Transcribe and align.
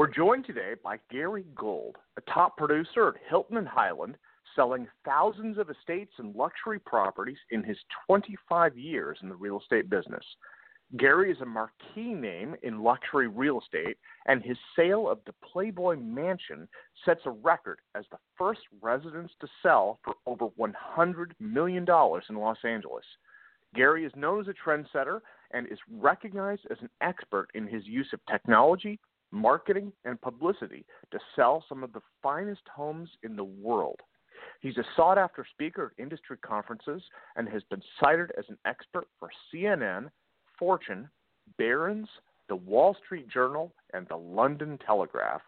We're 0.00 0.06
joined 0.06 0.46
today 0.46 0.76
by 0.82 0.98
Gary 1.10 1.44
Gold, 1.54 1.96
a 2.16 2.22
top 2.22 2.56
producer 2.56 3.08
at 3.08 3.20
Hilton 3.28 3.58
and 3.58 3.68
Hyland, 3.68 4.16
selling 4.56 4.88
thousands 5.04 5.58
of 5.58 5.68
estates 5.68 6.14
and 6.16 6.34
luxury 6.34 6.78
properties 6.78 7.36
in 7.50 7.62
his 7.62 7.76
25 8.06 8.78
years 8.78 9.18
in 9.22 9.28
the 9.28 9.34
real 9.34 9.60
estate 9.60 9.90
business. 9.90 10.24
Gary 10.96 11.30
is 11.30 11.42
a 11.42 11.44
marquee 11.44 12.14
name 12.14 12.56
in 12.62 12.82
luxury 12.82 13.28
real 13.28 13.60
estate, 13.60 13.98
and 14.24 14.42
his 14.42 14.56
sale 14.74 15.06
of 15.06 15.18
the 15.26 15.34
Playboy 15.52 15.96
Mansion 15.96 16.66
sets 17.04 17.20
a 17.26 17.30
record 17.30 17.80
as 17.94 18.06
the 18.10 18.18
first 18.38 18.62
residence 18.80 19.32
to 19.42 19.48
sell 19.62 20.00
for 20.02 20.14
over 20.24 20.46
$100 20.58 21.32
million 21.40 21.84
in 21.86 22.36
Los 22.36 22.58
Angeles. 22.64 23.04
Gary 23.74 24.06
is 24.06 24.12
known 24.16 24.40
as 24.40 24.48
a 24.48 24.54
trendsetter 24.66 25.20
and 25.50 25.66
is 25.70 25.78
recognized 25.92 26.62
as 26.70 26.78
an 26.80 26.88
expert 27.02 27.48
in 27.54 27.66
his 27.66 27.86
use 27.86 28.08
of 28.14 28.20
technology, 28.30 28.98
marketing, 29.32 29.92
and 30.04 30.20
publicity 30.20 30.84
to 31.10 31.18
sell 31.36 31.64
some 31.68 31.82
of 31.82 31.92
the 31.92 32.02
finest 32.22 32.62
homes 32.74 33.08
in 33.22 33.36
the 33.36 33.44
world. 33.44 34.00
He's 34.60 34.76
a 34.76 34.84
sought 34.96 35.18
after 35.18 35.46
speaker 35.50 35.92
at 35.96 36.02
industry 36.02 36.36
conferences 36.38 37.02
and 37.36 37.48
has 37.48 37.62
been 37.70 37.82
cited 38.02 38.32
as 38.38 38.44
an 38.48 38.58
expert 38.66 39.06
for 39.18 39.30
CNN, 39.52 40.10
Fortune, 40.58 41.08
Barron's, 41.58 42.08
the 42.48 42.56
Wall 42.56 42.96
Street 43.04 43.28
Journal, 43.28 43.72
and 43.94 44.06
the 44.08 44.16
London 44.16 44.78
Telegraph. 44.84 45.42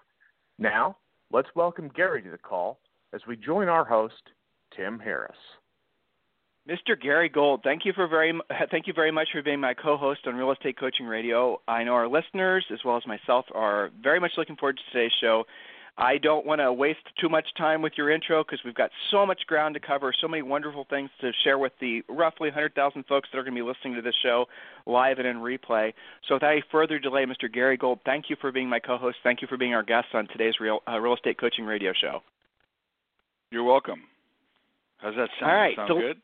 Now, 0.58 0.96
let's 1.32 1.48
welcome 1.54 1.90
Gary 1.94 2.22
to 2.22 2.30
the 2.30 2.38
call 2.38 2.80
as 3.12 3.22
we 3.26 3.36
join 3.36 3.68
our 3.68 3.84
host, 3.84 4.30
Tim 4.76 4.98
Harris. 4.98 5.36
Mr. 6.68 7.00
Gary 7.00 7.28
Gold, 7.28 7.60
thank 7.64 7.84
you 7.84 7.92
for 7.92 8.06
very 8.06 8.32
thank 8.70 8.86
you 8.86 8.92
very 8.92 9.10
much 9.10 9.28
for 9.32 9.42
being 9.42 9.60
my 9.60 9.74
co-host 9.74 10.20
on 10.26 10.36
Real 10.36 10.52
Estate 10.52 10.78
Coaching 10.78 11.06
Radio. 11.06 11.60
I 11.66 11.82
know 11.84 11.94
our 11.94 12.08
listeners 12.08 12.64
as 12.72 12.78
well 12.84 12.96
as 12.96 13.06
myself 13.06 13.46
are 13.52 13.90
very 14.02 14.20
much 14.20 14.32
looking 14.36 14.56
forward 14.56 14.78
to 14.78 14.92
today's 14.92 15.12
show. 15.20 15.44
I 15.98 16.16
don't 16.16 16.46
want 16.46 16.60
to 16.60 16.72
waste 16.72 17.00
too 17.20 17.28
much 17.28 17.46
time 17.58 17.82
with 17.82 17.92
your 17.98 18.10
intro 18.10 18.42
because 18.42 18.60
we've 18.64 18.74
got 18.74 18.90
so 19.10 19.26
much 19.26 19.42
ground 19.46 19.74
to 19.74 19.80
cover, 19.80 20.14
so 20.18 20.26
many 20.26 20.42
wonderful 20.42 20.86
things 20.88 21.10
to 21.20 21.32
share 21.44 21.58
with 21.58 21.72
the 21.82 22.02
roughly 22.08 22.48
100,000 22.48 23.04
folks 23.04 23.28
that 23.30 23.38
are 23.38 23.42
going 23.42 23.54
to 23.54 23.62
be 23.62 23.66
listening 23.66 23.94
to 23.96 24.00
this 24.00 24.14
show 24.22 24.46
live 24.86 25.18
and 25.18 25.26
in 25.26 25.36
replay. 25.36 25.92
So, 26.26 26.36
without 26.36 26.52
any 26.52 26.64
further 26.72 26.98
delay, 26.98 27.26
Mr. 27.26 27.52
Gary 27.52 27.76
Gold, 27.76 27.98
thank 28.06 28.30
you 28.30 28.36
for 28.40 28.52
being 28.52 28.70
my 28.70 28.78
co-host. 28.78 29.18
Thank 29.22 29.42
you 29.42 29.48
for 29.48 29.58
being 29.58 29.74
our 29.74 29.82
guest 29.82 30.08
on 30.14 30.28
today's 30.28 30.54
Real 30.60 30.80
uh, 30.88 30.98
Real 30.98 31.14
Estate 31.14 31.38
Coaching 31.38 31.66
Radio 31.66 31.92
show. 31.92 32.20
You're 33.50 33.64
welcome. 33.64 34.04
How's 34.96 35.16
that 35.16 35.28
sound? 35.38 35.50
All 35.50 35.56
right, 35.58 35.76
sound 35.76 35.88
so, 35.88 36.00
good? 36.00 36.22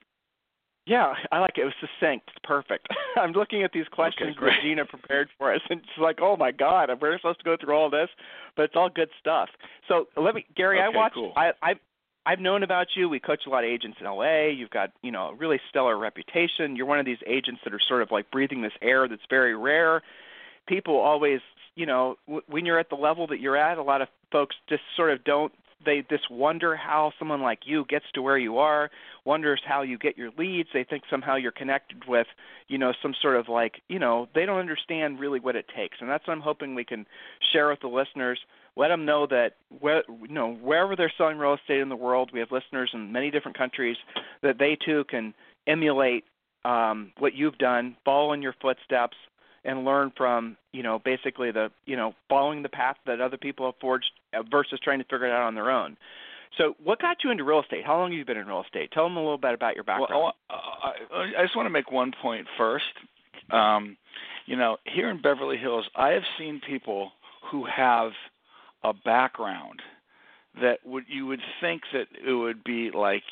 Yeah, 0.89 1.12
I 1.31 1.39
like 1.39 1.58
it. 1.58 1.61
It 1.61 1.64
was 1.64 1.75
succinct. 1.81 2.31
It's 2.34 2.44
perfect. 2.44 2.89
I'm 3.17 3.33
looking 3.33 3.62
at 3.62 3.72
these 3.72 3.86
questions 3.92 4.35
okay, 4.36 4.46
that 4.46 4.62
Gina 4.62 4.86
prepared 4.86 5.29
for 5.36 5.52
us, 5.52 5.61
and 5.68 5.80
it's 5.80 5.89
like, 6.01 6.18
oh 6.23 6.36
my 6.36 6.51
god, 6.51 6.89
we're 7.01 7.18
supposed 7.18 7.40
to 7.40 7.45
go 7.45 7.57
through 7.61 7.77
all 7.77 7.90
this, 7.90 8.08
but 8.57 8.62
it's 8.62 8.74
all 8.74 8.89
good 8.89 9.11
stuff. 9.20 9.51
So 9.86 10.07
let 10.17 10.35
me, 10.35 10.46
Gary. 10.57 10.79
Okay, 10.79 10.86
I 10.86 10.89
watched. 10.89 11.14
Cool. 11.14 11.33
I, 11.36 11.51
I've 11.62 11.77
I've 12.24 12.40
known 12.40 12.62
about 12.62 12.89
you. 12.96 13.08
We 13.08 13.20
coach 13.20 13.42
a 13.46 13.51
lot 13.51 13.64
of 13.64 13.70
agents 13.70 13.98
in 14.01 14.07
LA. 14.07 14.48
You've 14.48 14.70
got 14.70 14.90
you 15.02 15.12
know 15.12 15.29
a 15.29 15.35
really 15.35 15.61
stellar 15.68 15.98
reputation. 15.98 16.74
You're 16.74 16.86
one 16.86 16.98
of 16.98 17.07
these 17.07 17.18
agents 17.27 17.61
that 17.64 17.74
are 17.74 17.80
sort 17.86 18.01
of 18.01 18.11
like 18.11 18.30
breathing 18.30 18.62
this 18.62 18.73
air 18.80 19.08
that's 19.08 19.23
very 19.29 19.55
rare. 19.55 20.02
People 20.67 20.96
always, 20.96 21.41
you 21.74 21.85
know, 21.85 22.17
w- 22.27 22.45
when 22.48 22.64
you're 22.64 22.79
at 22.79 22.89
the 22.89 22.96
level 22.96 23.27
that 23.27 23.41
you're 23.41 23.57
at, 23.57 23.77
a 23.77 23.83
lot 23.83 24.01
of 24.01 24.08
folks 24.33 24.57
just 24.68 24.83
sort 24.96 25.12
of 25.12 25.23
don't 25.24 25.52
they 25.85 26.05
just 26.11 26.30
wonder 26.30 26.77
how 26.77 27.12
someone 27.18 27.41
like 27.41 27.61
you 27.64 27.85
gets 27.89 28.05
to 28.14 28.23
where 28.23 28.39
you 28.39 28.58
are 28.58 28.91
wonders 29.28 29.61
how 29.62 29.83
you 29.83 29.98
get 29.98 30.16
your 30.16 30.30
leads. 30.39 30.70
They 30.72 30.84
think 30.84 31.02
somehow 31.11 31.36
you're 31.36 31.52
connected 31.52 32.08
with 32.08 32.27
you 32.66 32.78
know 32.78 32.94
some 33.02 33.14
sort 33.20 33.36
of 33.36 33.48
like 33.48 33.83
you 33.89 33.98
know 33.98 34.27
they 34.34 34.46
don't 34.46 34.58
understand 34.58 35.20
really 35.20 35.39
what 35.39 35.55
it 35.55 35.66
takes. 35.77 35.98
And 36.00 36.08
that's 36.08 36.27
what 36.27 36.33
i'm 36.33 36.40
hoping 36.40 36.74
we 36.74 36.84
can 36.84 37.06
share 37.52 37.68
with 37.68 37.80
the 37.80 37.88
listeners. 37.88 38.40
Let 38.74 38.88
them 38.88 39.05
know 39.05 39.27
that 39.27 39.56
where, 39.80 40.02
you 40.08 40.34
know 40.34 40.55
wherever 40.55 40.96
they're 40.96 41.12
selling 41.18 41.36
real 41.36 41.55
estate 41.55 41.80
in 41.80 41.90
the 41.90 41.96
world 41.96 42.30
we 42.33 42.40
have 42.40 42.50
listeners 42.50 42.90
in 42.94 43.12
many 43.12 43.30
different 43.30 43.58
countries 43.58 43.98
that 44.42 44.58
they 44.58 44.77
too 44.83 45.05
can 45.11 45.34
emulate 45.67 46.24
um, 46.64 47.12
what 47.18 47.34
you've 47.34 47.58
done 47.58 47.96
follow 48.05 48.33
in 48.33 48.40
your 48.40 48.55
footsteps 48.62 49.17
and 49.64 49.84
learn 49.84 50.11
from 50.17 50.56
you 50.72 50.83
know 50.83 50.98
basically 50.98 51.50
the 51.50 51.70
you 51.84 51.96
know 51.96 52.14
following 52.30 52.62
the 52.62 52.68
path 52.70 52.96
that 53.06 53.20
other 53.20 53.36
people 53.36 53.67
have 53.67 53.74
forged 53.78 54.11
uh, 54.34 54.42
versus 54.50 54.80
trying 54.83 54.98
to 54.98 55.05
figure 55.05 55.27
it 55.27 55.33
out 55.33 55.42
on 55.42 55.55
their 55.55 55.70
own. 55.70 55.96
So, 56.57 56.75
what 56.83 57.01
got 57.01 57.19
you 57.23 57.31
into 57.31 57.45
real 57.45 57.61
estate? 57.61 57.85
How 57.85 57.97
long 57.97 58.11
have 58.11 58.19
you 58.19 58.25
been 58.25 58.36
in 58.36 58.47
real 58.47 58.63
estate? 58.63 58.91
Tell 58.92 59.05
them 59.05 59.17
a 59.17 59.20
little 59.20 59.39
bit 59.39 59.55
about 59.55 59.75
your 59.75 59.85
background. 59.85 60.11
Well, 60.14 60.35
I, 60.51 61.41
I 61.41 61.42
just 61.42 61.57
want 61.57 61.67
to 61.67 61.70
make 61.70 61.91
one 61.91 62.13
point 62.23 62.47
first. 62.57 62.85
Um, 63.51 63.97
you 64.47 64.57
know, 64.57 64.79
here 64.85 65.11
in 65.11 65.20
Beverly 65.20 65.59
Hills, 65.59 65.89
I 65.95 66.11
have 66.11 66.23
seen 66.39 66.61
people 66.67 67.13
who 67.51 67.64
have 67.64 68.13
a 68.83 68.92
background 68.92 69.81
that 70.61 70.79
would 70.85 71.05
you 71.09 71.27
would 71.27 71.41
think 71.61 71.83
that 71.92 72.07
it 72.27 72.33
would 72.33 72.65
be 72.65 72.91
like 72.92 73.23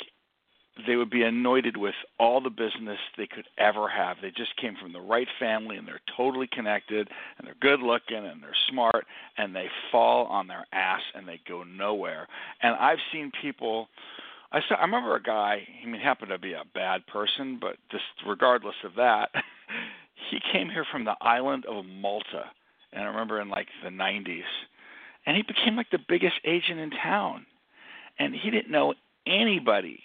they 0.87 0.97
would 0.97 1.11
be 1.11 1.23
anointed 1.23 1.77
with 1.77 1.95
all 2.19 2.41
the 2.41 2.51
business 2.51 2.99
they 3.17 3.27
could 3.27 3.47
ever 3.57 3.89
have. 3.89 4.19
They 4.21 4.31
just 4.31 4.57
came 4.57 4.77
from 4.81 4.93
the 4.93 5.01
right 5.01 5.29
family 5.39 5.77
and 5.77 5.89
they're 5.89 6.01
totally 6.17 6.49
connected 6.53 7.09
and 7.39 7.47
they're 7.47 7.57
good 7.61 7.81
looking 7.81 8.19
and 8.19 8.43
they're 8.43 8.51
smart 8.71 9.07
and 9.39 9.55
they 9.55 9.69
fall 9.91 10.27
on 10.27 10.47
their 10.47 10.67
ass 10.73 11.01
and 11.15 11.27
they 11.27 11.41
go 11.49 11.63
nowhere. 11.63 12.29
And 12.63 12.77
I've 12.77 12.99
seen 13.13 13.33
people 13.41 13.89
I 14.53 14.61
saw 14.69 14.77
I 14.77 14.83
remember 14.83 15.17
a 15.17 15.23
guy, 15.23 15.67
I 15.83 15.87
mean 15.87 16.01
he 16.01 16.07
happened 16.07 16.31
to 16.31 16.39
be 16.39 16.53
a 16.53 16.63
bad 16.75 17.07
person, 17.07 17.59
but 17.61 17.77
just 17.91 18.05
regardless 18.27 18.77
of 18.85 18.95
that, 18.97 19.31
he 20.31 20.39
came 20.53 20.69
here 20.69 20.87
from 20.91 21.05
the 21.05 21.17
island 21.21 21.65
of 21.67 21.85
Malta. 21.85 22.45
And 22.93 23.03
I 23.03 23.07
remember 23.07 23.41
in 23.41 23.49
like 23.49 23.69
the 23.83 23.91
90s. 23.91 24.43
And 25.27 25.37
he 25.37 25.43
became 25.43 25.75
like 25.75 25.91
the 25.91 25.99
biggest 26.09 26.37
agent 26.45 26.79
in 26.79 26.91
town. 26.91 27.47
And 28.19 28.35
he 28.35 28.51
didn't 28.51 28.71
know 28.71 28.95
anybody 29.27 30.01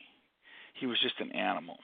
he 0.81 0.88
was 0.88 1.00
just 1.02 1.19
an 1.19 1.31
animal. 1.31 1.78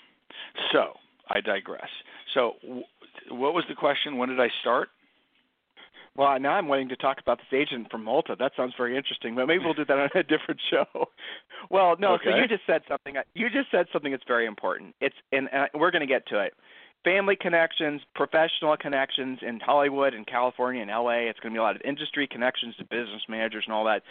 So 0.73 0.93
I 1.29 1.39
digress. 1.41 1.89
So, 2.33 2.53
w- 2.61 2.83
what 3.29 3.53
was 3.53 3.63
the 3.69 3.75
question? 3.75 4.17
When 4.17 4.29
did 4.29 4.39
I 4.39 4.49
start? 4.61 4.89
Well, 6.17 6.39
now 6.39 6.53
I'm 6.53 6.67
wanting 6.67 6.89
to 6.89 6.95
talk 6.95 7.19
about 7.21 7.37
this 7.37 7.57
agent 7.57 7.91
from 7.91 8.03
Malta. 8.03 8.35
That 8.37 8.51
sounds 8.57 8.73
very 8.75 8.97
interesting, 8.97 9.35
but 9.35 9.45
maybe 9.45 9.63
we'll 9.63 9.75
do 9.75 9.85
that 9.85 9.97
on 9.97 10.09
a 10.15 10.23
different 10.23 10.59
show. 10.69 10.85
Well, 11.69 11.95
no. 11.99 12.13
Okay. 12.13 12.31
So 12.31 12.37
you 12.37 12.47
just 12.47 12.63
said 12.65 12.81
something. 12.87 13.15
You 13.35 13.49
just 13.49 13.69
said 13.69 13.85
something 13.93 14.11
that's 14.11 14.23
very 14.27 14.47
important. 14.47 14.95
It's 14.99 15.15
and 15.31 15.47
uh, 15.53 15.67
we're 15.75 15.91
going 15.91 16.01
to 16.01 16.07
get 16.07 16.25
to 16.27 16.39
it. 16.39 16.53
Family 17.03 17.37
connections, 17.39 18.01
professional 18.15 18.75
connections 18.75 19.39
in 19.47 19.59
Hollywood 19.59 20.15
and 20.15 20.25
California 20.25 20.81
and 20.81 20.89
LA. 20.89 21.29
It's 21.29 21.39
going 21.39 21.53
to 21.53 21.57
be 21.57 21.59
a 21.59 21.63
lot 21.63 21.75
of 21.75 21.81
industry 21.85 22.27
connections 22.27 22.75
to 22.77 22.83
business 22.85 23.21
managers 23.29 23.63
and 23.67 23.73
all 23.73 23.85
that. 23.85 24.01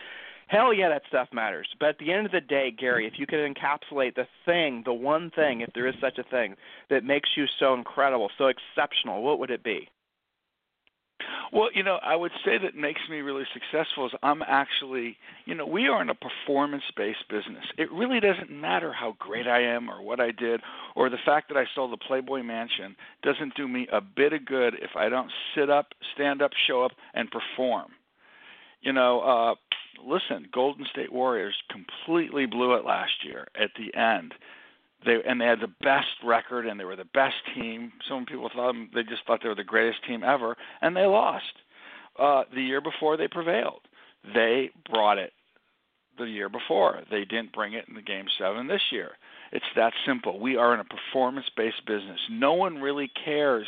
Hell 0.48 0.72
yeah, 0.72 0.88
that 0.88 1.02
stuff 1.08 1.28
matters. 1.32 1.66
But 1.80 1.90
at 1.90 1.98
the 1.98 2.12
end 2.12 2.26
of 2.26 2.32
the 2.32 2.40
day, 2.40 2.70
Gary, 2.70 3.06
if 3.06 3.14
you 3.18 3.26
could 3.26 3.40
encapsulate 3.40 4.14
the 4.14 4.28
thing, 4.44 4.82
the 4.84 4.92
one 4.92 5.30
thing, 5.30 5.60
if 5.60 5.72
there 5.74 5.88
is 5.88 5.94
such 6.00 6.18
a 6.18 6.22
thing, 6.22 6.54
that 6.88 7.02
makes 7.02 7.30
you 7.36 7.46
so 7.58 7.74
incredible, 7.74 8.30
so 8.38 8.46
exceptional, 8.46 9.22
what 9.22 9.40
would 9.40 9.50
it 9.50 9.64
be? 9.64 9.88
Well, 11.52 11.70
you 11.74 11.82
know, 11.82 11.98
I 12.02 12.14
would 12.14 12.32
say 12.44 12.58
that 12.58 12.76
makes 12.76 13.00
me 13.08 13.20
really 13.20 13.44
successful 13.52 14.06
is 14.06 14.12
I'm 14.22 14.42
actually, 14.42 15.16
you 15.46 15.54
know, 15.54 15.66
we 15.66 15.88
are 15.88 16.02
in 16.02 16.10
a 16.10 16.14
performance 16.14 16.84
based 16.96 17.28
business. 17.28 17.64
It 17.78 17.90
really 17.90 18.20
doesn't 18.20 18.50
matter 18.50 18.92
how 18.92 19.16
great 19.18 19.46
I 19.46 19.62
am 19.62 19.88
or 19.88 20.02
what 20.02 20.20
I 20.20 20.30
did 20.30 20.60
or 20.94 21.08
the 21.08 21.18
fact 21.24 21.48
that 21.48 21.56
I 21.56 21.64
sold 21.74 21.92
the 21.92 21.96
Playboy 21.96 22.42
Mansion 22.42 22.96
doesn't 23.22 23.54
do 23.54 23.66
me 23.66 23.88
a 23.92 24.00
bit 24.00 24.32
of 24.32 24.44
good 24.44 24.74
if 24.80 24.90
I 24.96 25.08
don't 25.08 25.30
sit 25.54 25.70
up, 25.70 25.94
stand 26.14 26.42
up, 26.42 26.50
show 26.66 26.82
up 26.82 26.92
and 27.14 27.30
perform. 27.30 27.92
You 28.82 28.92
know, 28.92 29.20
uh 29.20 29.54
listen, 30.04 30.48
Golden 30.52 30.86
State 30.90 31.12
Warriors 31.12 31.54
completely 31.70 32.46
blew 32.46 32.74
it 32.74 32.84
last 32.84 33.24
year 33.24 33.46
at 33.60 33.70
the 33.76 33.98
end. 33.98 34.34
They 35.04 35.18
and 35.26 35.40
they 35.40 35.46
had 35.46 35.60
the 35.60 35.72
best 35.82 36.08
record 36.24 36.66
and 36.66 36.80
they 36.80 36.84
were 36.84 36.96
the 36.96 37.04
best 37.04 37.36
team. 37.54 37.92
Some 38.08 38.26
people 38.26 38.50
thought 38.54 38.74
they 38.94 39.02
just 39.02 39.26
thought 39.26 39.40
they 39.42 39.48
were 39.48 39.54
the 39.54 39.64
greatest 39.64 40.04
team 40.06 40.22
ever, 40.24 40.56
and 40.80 40.96
they 40.96 41.06
lost. 41.06 41.44
Uh, 42.18 42.44
the 42.54 42.62
year 42.62 42.80
before 42.80 43.18
they 43.18 43.28
prevailed. 43.28 43.82
They 44.34 44.70
brought 44.90 45.18
it 45.18 45.34
the 46.18 46.24
year 46.24 46.48
before. 46.48 47.02
They 47.10 47.26
didn't 47.26 47.52
bring 47.52 47.74
it 47.74 47.84
in 47.88 47.94
the 47.94 48.00
game 48.00 48.24
seven 48.38 48.66
this 48.66 48.80
year. 48.90 49.10
It's 49.52 49.66
that 49.76 49.92
simple. 50.06 50.40
We 50.40 50.56
are 50.56 50.72
in 50.72 50.80
a 50.80 50.84
performance 50.84 51.46
based 51.56 51.84
business. 51.86 52.18
No 52.30 52.54
one 52.54 52.80
really 52.80 53.10
cares 53.22 53.66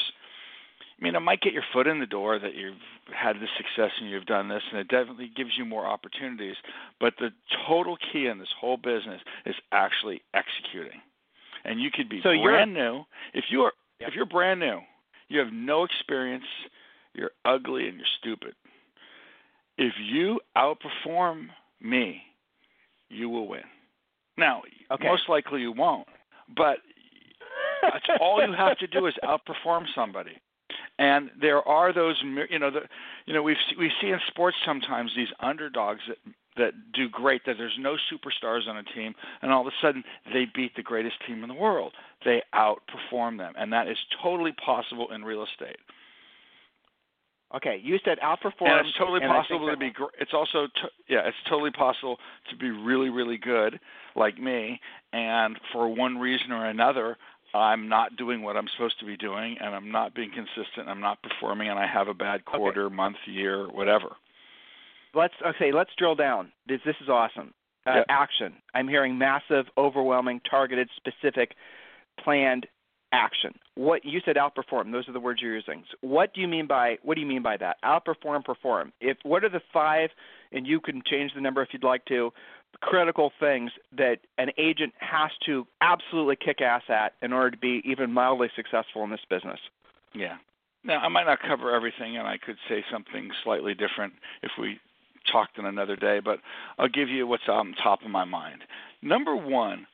I 0.98 1.04
mean, 1.04 1.14
it 1.14 1.20
might 1.20 1.40
get 1.40 1.52
your 1.52 1.62
foot 1.72 1.86
in 1.86 2.00
the 2.00 2.06
door 2.06 2.38
that 2.38 2.56
you've 2.56 2.74
had 3.14 3.36
this 3.36 3.50
success 3.56 3.92
and 4.00 4.10
you've 4.10 4.26
done 4.26 4.48
this, 4.48 4.62
and 4.70 4.80
it 4.80 4.88
definitely 4.88 5.30
gives 5.34 5.50
you 5.56 5.64
more 5.64 5.86
opportunities. 5.86 6.56
But 6.98 7.14
the 7.18 7.30
total 7.68 7.96
key 8.12 8.26
in 8.26 8.38
this 8.38 8.48
whole 8.60 8.76
business 8.76 9.20
is 9.46 9.54
actually 9.70 10.22
executing. 10.34 11.00
And 11.64 11.80
you 11.80 11.90
could 11.92 12.08
be 12.08 12.20
so 12.22 12.34
brand 12.42 12.74
new. 12.74 13.04
If 13.32 13.44
you 13.50 13.62
are, 13.62 13.72
yep. 14.00 14.08
if 14.08 14.14
you're 14.16 14.26
brand 14.26 14.58
new, 14.58 14.80
you 15.28 15.38
have 15.38 15.52
no 15.52 15.84
experience, 15.84 16.44
you're 17.14 17.30
ugly 17.44 17.88
and 17.88 17.96
you're 17.96 18.06
stupid. 18.18 18.54
If 19.76 19.92
you 20.00 20.40
outperform 20.56 21.48
me, 21.80 22.22
you 23.08 23.28
will 23.28 23.46
win. 23.46 23.62
Now, 24.36 24.62
okay. 24.90 25.06
most 25.06 25.28
likely 25.28 25.60
you 25.60 25.72
won't, 25.72 26.08
but 26.56 26.78
that's 27.82 28.06
all 28.20 28.44
you 28.44 28.52
have 28.52 28.78
to 28.78 28.86
do 28.88 29.06
is 29.06 29.14
outperform 29.22 29.84
somebody. 29.94 30.40
And 30.98 31.30
there 31.40 31.66
are 31.66 31.92
those, 31.92 32.20
you 32.50 32.58
know, 32.58 32.70
the, 32.70 32.80
you 33.26 33.32
know, 33.32 33.42
we've 33.42 33.56
we 33.78 33.92
see 34.00 34.08
in 34.08 34.18
sports 34.26 34.56
sometimes 34.66 35.12
these 35.14 35.28
underdogs 35.40 36.00
that 36.08 36.18
that 36.56 36.72
do 36.92 37.08
great. 37.08 37.42
That 37.46 37.56
there's 37.56 37.78
no 37.78 37.96
superstars 38.12 38.66
on 38.68 38.76
a 38.76 38.82
team, 38.82 39.14
and 39.40 39.52
all 39.52 39.60
of 39.60 39.68
a 39.68 39.76
sudden 39.80 40.02
they 40.32 40.46
beat 40.54 40.74
the 40.74 40.82
greatest 40.82 41.16
team 41.26 41.42
in 41.42 41.48
the 41.48 41.54
world. 41.54 41.92
They 42.24 42.42
outperform 42.52 43.38
them, 43.38 43.54
and 43.56 43.72
that 43.72 43.86
is 43.88 43.96
totally 44.22 44.52
possible 44.52 45.12
in 45.12 45.24
real 45.24 45.44
estate. 45.44 45.78
Okay, 47.54 47.80
you 47.82 47.98
said 48.04 48.18
outperform. 48.18 48.68
And 48.68 48.86
it's 48.86 48.98
totally 48.98 49.22
and 49.22 49.32
possible 49.32 49.70
to 49.70 49.76
be. 49.76 49.92
It's 50.20 50.34
also, 50.34 50.66
to, 50.66 50.88
yeah, 51.08 51.26
it's 51.26 51.36
totally 51.48 51.70
possible 51.70 52.18
to 52.50 52.56
be 52.56 52.70
really, 52.70 53.08
really 53.08 53.38
good, 53.38 53.80
like 54.16 54.38
me. 54.38 54.80
And 55.14 55.58
for 55.72 55.88
one 55.88 56.18
reason 56.18 56.52
or 56.52 56.66
another, 56.66 57.16
I'm 57.58 57.88
not 57.88 58.16
doing 58.16 58.42
what 58.42 58.56
I'm 58.56 58.66
supposed 58.76 58.98
to 59.00 59.06
be 59.06 59.16
doing, 59.16 59.56
and 59.60 59.74
I'm 59.74 59.90
not 59.90 60.14
being 60.14 60.30
consistent. 60.30 60.88
I'm 60.88 61.00
not 61.00 61.18
performing, 61.22 61.68
and 61.68 61.78
I 61.78 61.86
have 61.86 62.08
a 62.08 62.14
bad 62.14 62.44
quarter, 62.44 62.86
okay. 62.86 62.94
month, 62.94 63.16
year, 63.26 63.66
whatever. 63.68 64.16
Let's 65.14 65.34
okay. 65.44 65.72
Let's 65.72 65.90
drill 65.96 66.14
down. 66.14 66.52
This 66.66 66.80
this 66.84 66.96
is 67.02 67.08
awesome. 67.08 67.54
Uh, 67.86 67.96
yeah. 67.96 68.02
Action. 68.08 68.54
I'm 68.74 68.88
hearing 68.88 69.16
massive, 69.16 69.66
overwhelming, 69.78 70.40
targeted, 70.48 70.88
specific, 70.96 71.54
planned 72.22 72.66
action. 73.12 73.54
What 73.74 74.04
you 74.04 74.20
said 74.24 74.36
outperform. 74.36 74.92
Those 74.92 75.08
are 75.08 75.12
the 75.12 75.20
words 75.20 75.40
you're 75.40 75.54
using. 75.54 75.84
So 75.90 75.96
what 76.02 76.34
do 76.34 76.40
you 76.40 76.48
mean 76.48 76.66
by 76.66 76.98
what 77.02 77.14
do 77.14 77.20
you 77.20 77.26
mean 77.26 77.42
by 77.42 77.56
that? 77.56 77.76
Outperform, 77.84 78.44
perform. 78.44 78.92
If 79.00 79.16
what 79.22 79.44
are 79.44 79.48
the 79.48 79.62
five, 79.72 80.10
and 80.52 80.66
you 80.66 80.80
can 80.80 81.02
change 81.06 81.32
the 81.34 81.40
number 81.40 81.62
if 81.62 81.68
you'd 81.72 81.84
like 81.84 82.04
to, 82.06 82.32
critical 82.80 83.32
things 83.40 83.70
that 83.96 84.18
an 84.36 84.50
agent 84.58 84.92
has 85.00 85.30
to 85.46 85.66
absolutely 85.80 86.36
kick 86.36 86.60
ass 86.60 86.82
at 86.88 87.14
in 87.22 87.32
order 87.32 87.50
to 87.50 87.56
be 87.56 87.82
even 87.84 88.12
mildly 88.12 88.48
successful 88.54 89.02
in 89.04 89.10
this 89.10 89.20
business? 89.28 89.58
Yeah. 90.14 90.36
Now, 90.84 91.00
I 91.00 91.08
might 91.08 91.24
not 91.24 91.40
cover 91.40 91.74
everything, 91.74 92.16
and 92.16 92.26
I 92.26 92.38
could 92.38 92.56
say 92.68 92.84
something 92.90 93.30
slightly 93.42 93.74
different 93.74 94.14
if 94.42 94.52
we 94.58 94.78
talked 95.30 95.58
in 95.58 95.66
another 95.66 95.96
day, 95.96 96.20
but 96.24 96.38
I'll 96.78 96.88
give 96.88 97.08
you 97.08 97.26
what's 97.26 97.48
on 97.48 97.74
top 97.82 98.02
of 98.04 98.10
my 98.10 98.24
mind. 98.24 98.62
Number 99.02 99.36
one, 99.36 99.86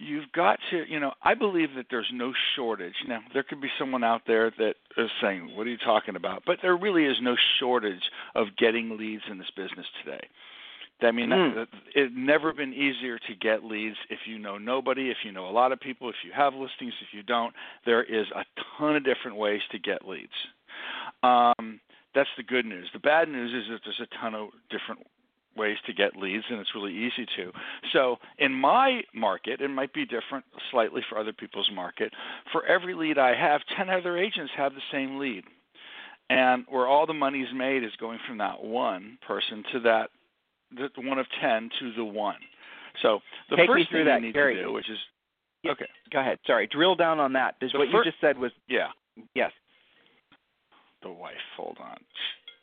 you've 0.00 0.32
got 0.32 0.58
to, 0.70 0.84
you 0.88 0.98
know, 0.98 1.12
I 1.22 1.34
believe 1.34 1.68
that 1.76 1.86
there's 1.90 2.10
no 2.12 2.32
shortage. 2.56 2.94
Now, 3.06 3.20
there 3.34 3.42
could 3.42 3.60
be 3.60 3.68
someone 3.78 4.02
out 4.02 4.22
there 4.26 4.50
that 4.58 4.74
is 4.96 5.10
saying, 5.22 5.54
What 5.54 5.66
are 5.66 5.70
you 5.70 5.78
talking 5.78 6.16
about? 6.16 6.42
But 6.46 6.58
there 6.62 6.76
really 6.76 7.04
is 7.04 7.16
no 7.20 7.36
shortage 7.58 8.02
of 8.34 8.48
getting 8.56 8.96
leads 8.96 9.22
in 9.30 9.38
this 9.38 9.50
business 9.56 9.86
today. 10.04 10.26
I 11.02 11.12
mean, 11.12 11.30
mm. 11.30 11.66
it's 11.94 12.12
never 12.14 12.52
been 12.52 12.74
easier 12.74 13.18
to 13.18 13.34
get 13.40 13.64
leads 13.64 13.96
if 14.10 14.18
you 14.26 14.38
know 14.38 14.58
nobody, 14.58 15.10
if 15.10 15.18
you 15.24 15.32
know 15.32 15.48
a 15.48 15.50
lot 15.50 15.72
of 15.72 15.80
people, 15.80 16.10
if 16.10 16.16
you 16.24 16.30
have 16.36 16.52
listings, 16.52 16.92
if 17.00 17.08
you 17.12 17.22
don't. 17.22 17.54
There 17.86 18.02
is 18.02 18.26
a 18.36 18.44
ton 18.76 18.96
of 18.96 19.04
different 19.04 19.38
ways 19.38 19.62
to 19.72 19.78
get 19.78 20.06
leads. 20.06 20.28
Um, 21.22 21.80
that's 22.14 22.28
the 22.36 22.42
good 22.42 22.66
news. 22.66 22.88
The 22.92 22.98
bad 22.98 23.28
news 23.28 23.50
is 23.50 23.70
that 23.70 23.80
there's 23.84 24.00
a 24.00 24.20
ton 24.20 24.34
of 24.34 24.48
different 24.68 25.06
ways 25.60 25.76
to 25.86 25.92
get 25.92 26.16
leads, 26.16 26.44
and 26.50 26.58
it's 26.58 26.74
really 26.74 26.92
easy 26.94 27.26
to. 27.36 27.52
So, 27.92 28.16
in 28.38 28.52
my 28.52 29.02
market, 29.14 29.60
it 29.60 29.68
might 29.68 29.92
be 29.92 30.04
different 30.04 30.44
slightly 30.70 31.02
for 31.08 31.18
other 31.18 31.32
people's 31.32 31.70
market. 31.74 32.12
For 32.52 32.64
every 32.66 32.94
lead 32.94 33.18
I 33.18 33.34
have, 33.34 33.60
10 33.76 33.90
other 33.90 34.16
agents 34.16 34.52
have 34.56 34.72
the 34.74 34.80
same 34.90 35.18
lead. 35.18 35.44
And 36.30 36.64
where 36.68 36.86
all 36.86 37.06
the 37.06 37.14
money's 37.14 37.52
made 37.54 37.82
is 37.84 37.90
going 37.98 38.18
from 38.26 38.38
that 38.38 38.62
one 38.62 39.18
person 39.26 39.64
to 39.72 39.80
that 39.80 40.10
the 40.76 40.88
one 40.98 41.18
of 41.18 41.26
ten 41.42 41.68
to 41.80 41.92
the 41.96 42.04
one. 42.04 42.36
So 43.02 43.20
the 43.50 43.56
Take 43.56 43.68
first 43.68 43.90
thing 43.90 44.06
you 44.06 44.20
need 44.20 44.34
Gary. 44.34 44.56
to 44.56 44.64
do, 44.64 44.72
which 44.72 44.88
is 44.88 44.98
yeah. 45.62 45.72
okay, 45.72 45.86
go 46.12 46.20
ahead. 46.20 46.38
Sorry, 46.46 46.68
drill 46.68 46.94
down 46.94 47.18
on 47.18 47.32
that. 47.34 47.56
Because 47.58 47.74
what 47.74 47.88
fir- 47.90 47.98
you 47.98 48.04
just 48.04 48.20
said 48.20 48.38
was 48.38 48.52
yeah. 48.68 48.88
yes. 49.34 49.52
The 51.02 51.10
wife. 51.10 51.34
Hold 51.56 51.78
on. 51.80 51.96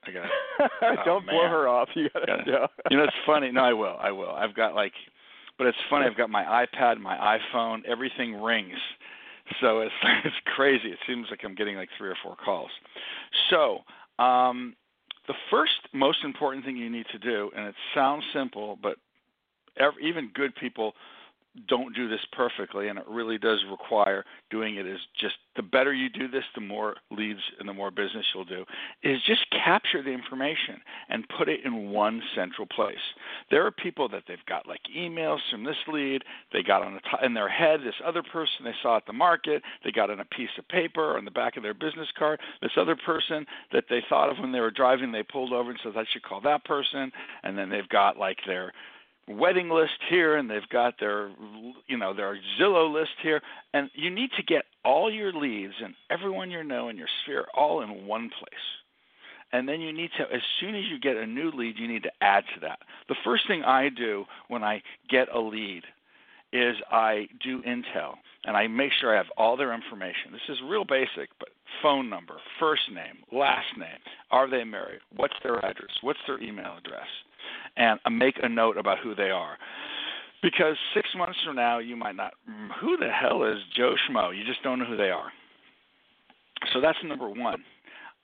I 0.07 0.11
got. 0.11 1.05
Don't 1.05 1.23
oh, 1.23 1.31
blow 1.31 1.41
man. 1.43 1.51
her 1.51 1.67
off. 1.67 1.89
You 1.95 2.09
got 2.09 2.25
Gotta- 2.27 2.43
yeah. 2.45 2.67
you 2.89 2.97
know, 2.97 3.03
it's 3.03 3.13
funny. 3.25 3.51
No, 3.51 3.61
I 3.61 3.73
will. 3.73 3.97
I 3.99 4.11
will. 4.11 4.31
I've 4.31 4.55
got 4.55 4.75
like, 4.75 4.93
but 5.57 5.67
it's 5.67 5.77
funny. 5.89 6.05
I've 6.05 6.17
got 6.17 6.29
my 6.29 6.43
iPad, 6.43 6.99
my 6.99 7.37
iPhone. 7.37 7.85
Everything 7.85 8.41
rings. 8.41 8.77
So 9.61 9.79
it's 9.81 9.93
it's 10.25 10.35
crazy. 10.55 10.89
It 10.89 10.99
seems 11.07 11.27
like 11.29 11.41
I'm 11.43 11.55
getting 11.55 11.75
like 11.75 11.89
three 11.97 12.09
or 12.09 12.17
four 12.23 12.35
calls. 12.35 12.71
So 13.49 13.79
um, 14.21 14.75
the 15.27 15.33
first 15.51 15.73
most 15.93 16.19
important 16.23 16.65
thing 16.65 16.77
you 16.77 16.89
need 16.89 17.05
to 17.11 17.19
do, 17.19 17.49
and 17.55 17.67
it 17.67 17.75
sounds 17.93 18.23
simple, 18.33 18.77
but 18.81 18.97
every, 19.77 20.07
even 20.07 20.31
good 20.33 20.55
people 20.55 20.93
don't 21.67 21.95
do 21.95 22.07
this 22.07 22.25
perfectly, 22.31 22.87
and 22.87 22.99
it 22.99 23.05
really 23.07 23.37
does 23.37 23.59
require 23.69 24.23
doing 24.49 24.75
it 24.75 24.85
is 24.85 24.99
just 25.19 25.35
the 25.55 25.61
better 25.61 25.93
you 25.93 26.09
do 26.09 26.27
this, 26.27 26.43
the 26.55 26.61
more 26.61 26.95
leads 27.11 27.39
and 27.59 27.67
the 27.67 27.73
more 27.73 27.91
business 27.91 28.25
you'll 28.33 28.45
do, 28.45 28.63
is 29.03 29.19
just 29.25 29.45
capture 29.51 30.03
the 30.03 30.11
information 30.11 30.79
and 31.09 31.27
put 31.37 31.49
it 31.49 31.61
in 31.65 31.89
one 31.89 32.21
central 32.35 32.67
place. 32.67 32.95
There 33.49 33.65
are 33.65 33.71
people 33.71 34.07
that 34.09 34.23
they've 34.27 34.37
got 34.47 34.67
like 34.67 34.81
emails 34.95 35.39
from 35.51 35.63
this 35.63 35.75
lead, 35.91 36.23
they 36.53 36.63
got 36.63 36.83
on 36.83 36.93
the 36.93 36.99
t- 36.99 37.25
in 37.25 37.33
their 37.33 37.49
head 37.49 37.81
this 37.83 37.95
other 38.05 38.23
person 38.23 38.63
they 38.63 38.75
saw 38.81 38.97
at 38.97 39.05
the 39.05 39.13
market, 39.13 39.63
they 39.83 39.91
got 39.91 40.09
on 40.09 40.19
a 40.19 40.25
piece 40.25 40.49
of 40.57 40.67
paper 40.67 41.17
on 41.17 41.25
the 41.25 41.31
back 41.31 41.57
of 41.57 41.63
their 41.63 41.73
business 41.73 42.07
card, 42.17 42.39
this 42.61 42.71
other 42.77 42.95
person 42.95 43.45
that 43.71 43.85
they 43.89 44.03
thought 44.09 44.29
of 44.29 44.37
when 44.39 44.51
they 44.51 44.59
were 44.59 44.71
driving, 44.71 45.11
they 45.11 45.23
pulled 45.23 45.53
over 45.53 45.71
and 45.71 45.79
says 45.83 45.93
I 45.95 46.05
should 46.11 46.23
call 46.23 46.41
that 46.41 46.65
person, 46.65 47.11
and 47.43 47.57
then 47.57 47.69
they've 47.69 47.89
got 47.89 48.17
like 48.17 48.37
their 48.45 48.71
wedding 49.27 49.69
list 49.69 49.99
here 50.09 50.37
and 50.37 50.49
they've 50.49 50.69
got 50.69 50.95
their 50.99 51.29
you 51.87 51.97
know 51.97 52.13
their 52.13 52.37
Zillow 52.59 52.91
list 52.91 53.11
here 53.21 53.41
and 53.73 53.89
you 53.93 54.09
need 54.09 54.29
to 54.37 54.43
get 54.43 54.63
all 54.85 55.11
your 55.11 55.33
leads 55.33 55.73
and 55.83 55.93
everyone 56.09 56.49
you 56.49 56.63
know 56.63 56.89
in 56.89 56.97
your 56.97 57.07
sphere 57.23 57.45
all 57.53 57.81
in 57.81 58.05
one 58.05 58.29
place. 58.39 58.53
And 59.53 59.67
then 59.67 59.79
you 59.79 59.93
need 59.93 60.11
to 60.17 60.23
as 60.33 60.41
soon 60.59 60.75
as 60.75 60.83
you 60.89 60.99
get 60.99 61.17
a 61.17 61.25
new 61.25 61.51
lead 61.51 61.77
you 61.77 61.87
need 61.87 62.03
to 62.03 62.11
add 62.21 62.43
to 62.55 62.59
that. 62.61 62.79
The 63.09 63.15
first 63.23 63.47
thing 63.47 63.63
I 63.63 63.89
do 63.89 64.25
when 64.47 64.63
I 64.63 64.81
get 65.09 65.33
a 65.33 65.39
lead 65.39 65.83
is 66.53 66.75
I 66.89 67.27
do 67.43 67.61
intel 67.63 68.15
and 68.45 68.55
I 68.55 68.67
make 68.67 68.91
sure 68.93 69.13
I 69.13 69.17
have 69.17 69.31
all 69.37 69.57
their 69.57 69.73
information. 69.73 70.31
This 70.31 70.47
is 70.47 70.57
real 70.65 70.85
basic, 70.85 71.29
but 71.39 71.49
phone 71.81 72.09
number, 72.09 72.35
first 72.59 72.83
name, 72.93 73.17
last 73.31 73.77
name, 73.77 73.99
are 74.31 74.49
they 74.49 74.63
married, 74.63 75.01
what's 75.15 75.33
their 75.43 75.57
address, 75.57 75.91
what's 76.01 76.19
their 76.25 76.41
email 76.41 76.77
address, 76.77 77.07
and 77.75 77.99
make 78.11 78.35
a 78.41 78.49
note 78.49 78.77
about 78.77 78.99
who 78.99 79.15
they 79.15 79.29
are. 79.29 79.57
Because 80.41 80.75
six 80.93 81.09
months 81.17 81.37
from 81.45 81.55
now, 81.55 81.79
you 81.79 81.95
might 81.95 82.15
not, 82.15 82.33
who 82.79 82.95
the 82.97 83.09
hell 83.09 83.43
is 83.43 83.57
Joe 83.75 83.95
Schmo? 84.07 84.37
You 84.37 84.45
just 84.45 84.61
don't 84.63 84.79
know 84.79 84.85
who 84.85 84.97
they 84.97 85.09
are. 85.09 85.31
So 86.73 86.81
that's 86.81 86.97
number 87.03 87.29
one. 87.29 87.63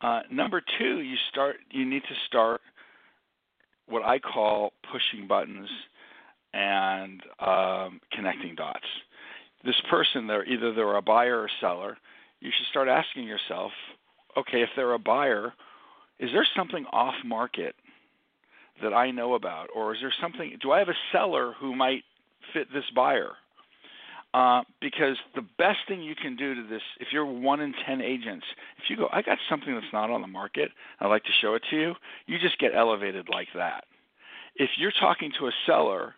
Uh, 0.01 0.21
number 0.31 0.61
two, 0.77 0.99
you 0.99 1.15
start. 1.31 1.57
You 1.71 1.85
need 1.85 2.03
to 2.03 2.15
start 2.27 2.61
what 3.87 4.03
I 4.03 4.19
call 4.19 4.73
pushing 4.91 5.27
buttons 5.27 5.69
and 6.53 7.21
um, 7.39 8.01
connecting 8.11 8.55
dots. 8.55 8.85
This 9.63 9.75
person, 9.89 10.27
they're 10.27 10.45
either 10.45 10.73
they're 10.73 10.97
a 10.97 11.01
buyer 11.01 11.39
or 11.39 11.49
seller. 11.61 11.97
You 12.41 12.51
should 12.55 12.67
start 12.69 12.89
asking 12.89 13.23
yourself, 13.23 13.71
okay, 14.37 14.61
if 14.61 14.69
they're 14.75 14.93
a 14.93 14.99
buyer, 14.99 15.53
is 16.19 16.29
there 16.33 16.45
something 16.55 16.85
off 16.91 17.15
market 17.25 17.75
that 18.83 18.93
I 18.93 19.11
know 19.11 19.33
about, 19.33 19.67
or 19.75 19.93
is 19.93 19.99
there 20.01 20.13
something? 20.21 20.57
Do 20.61 20.71
I 20.71 20.79
have 20.79 20.89
a 20.89 20.99
seller 21.11 21.53
who 21.59 21.75
might 21.75 22.03
fit 22.53 22.67
this 22.73 22.83
buyer? 22.95 23.31
Uh, 24.33 24.63
because 24.81 25.15
the 25.35 25.45
best 25.59 25.77
thing 25.87 26.01
you 26.01 26.15
can 26.15 26.35
do 26.35 26.55
to 26.55 26.67
this, 26.67 26.81
if 26.99 27.09
you're 27.11 27.25
one 27.25 27.61
in 27.61 27.73
ten 27.85 28.01
agents, 28.01 28.45
if 28.79 28.89
you 28.89 28.97
go, 28.97 29.07
I 29.13 29.21
got 29.21 29.37
something 29.47 29.73
that's 29.73 29.93
not 29.93 30.09
on 30.09 30.21
the 30.21 30.27
market, 30.27 30.71
I'd 30.99 31.07
like 31.07 31.23
to 31.25 31.29
show 31.39 31.53
it 31.53 31.61
to 31.69 31.75
you, 31.75 31.93
you 32.25 32.39
just 32.39 32.57
get 32.57 32.71
elevated 32.75 33.27
like 33.29 33.49
that. 33.55 33.83
If 34.55 34.71
you're 34.77 34.93
talking 34.99 35.31
to 35.39 35.47
a 35.47 35.51
seller 35.67 36.15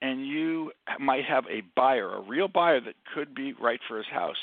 and 0.00 0.26
you 0.26 0.70
might 1.00 1.24
have 1.24 1.44
a 1.50 1.62
buyer, 1.74 2.14
a 2.14 2.20
real 2.20 2.46
buyer 2.46 2.80
that 2.80 2.94
could 3.14 3.34
be 3.34 3.52
right 3.54 3.80
for 3.88 3.96
his 3.96 4.06
house, 4.06 4.36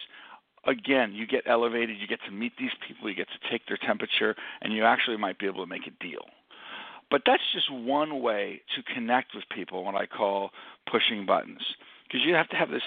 again, 0.65 1.13
you 1.13 1.25
get 1.25 1.43
elevated, 1.45 1.97
you 1.99 2.07
get 2.07 2.19
to 2.25 2.31
meet 2.31 2.53
these 2.59 2.71
people, 2.85 3.09
you 3.09 3.15
get 3.15 3.27
to 3.27 3.49
take 3.49 3.65
their 3.67 3.77
temperature, 3.77 4.35
and 4.61 4.73
you 4.73 4.83
actually 4.83 5.17
might 5.17 5.39
be 5.39 5.45
able 5.45 5.63
to 5.63 5.69
make 5.69 5.87
a 5.87 6.03
deal. 6.03 6.25
But 7.13 7.21
that's 7.27 7.43
just 7.53 7.71
one 7.71 8.23
way 8.23 8.59
to 8.75 8.93
connect 8.95 9.35
with 9.35 9.43
people, 9.55 9.83
what 9.83 9.93
I 9.93 10.07
call 10.07 10.49
pushing 10.91 11.27
buttons. 11.27 11.61
Because 12.07 12.25
you 12.25 12.33
have 12.33 12.49
to 12.49 12.55
have 12.55 12.71
this, 12.71 12.81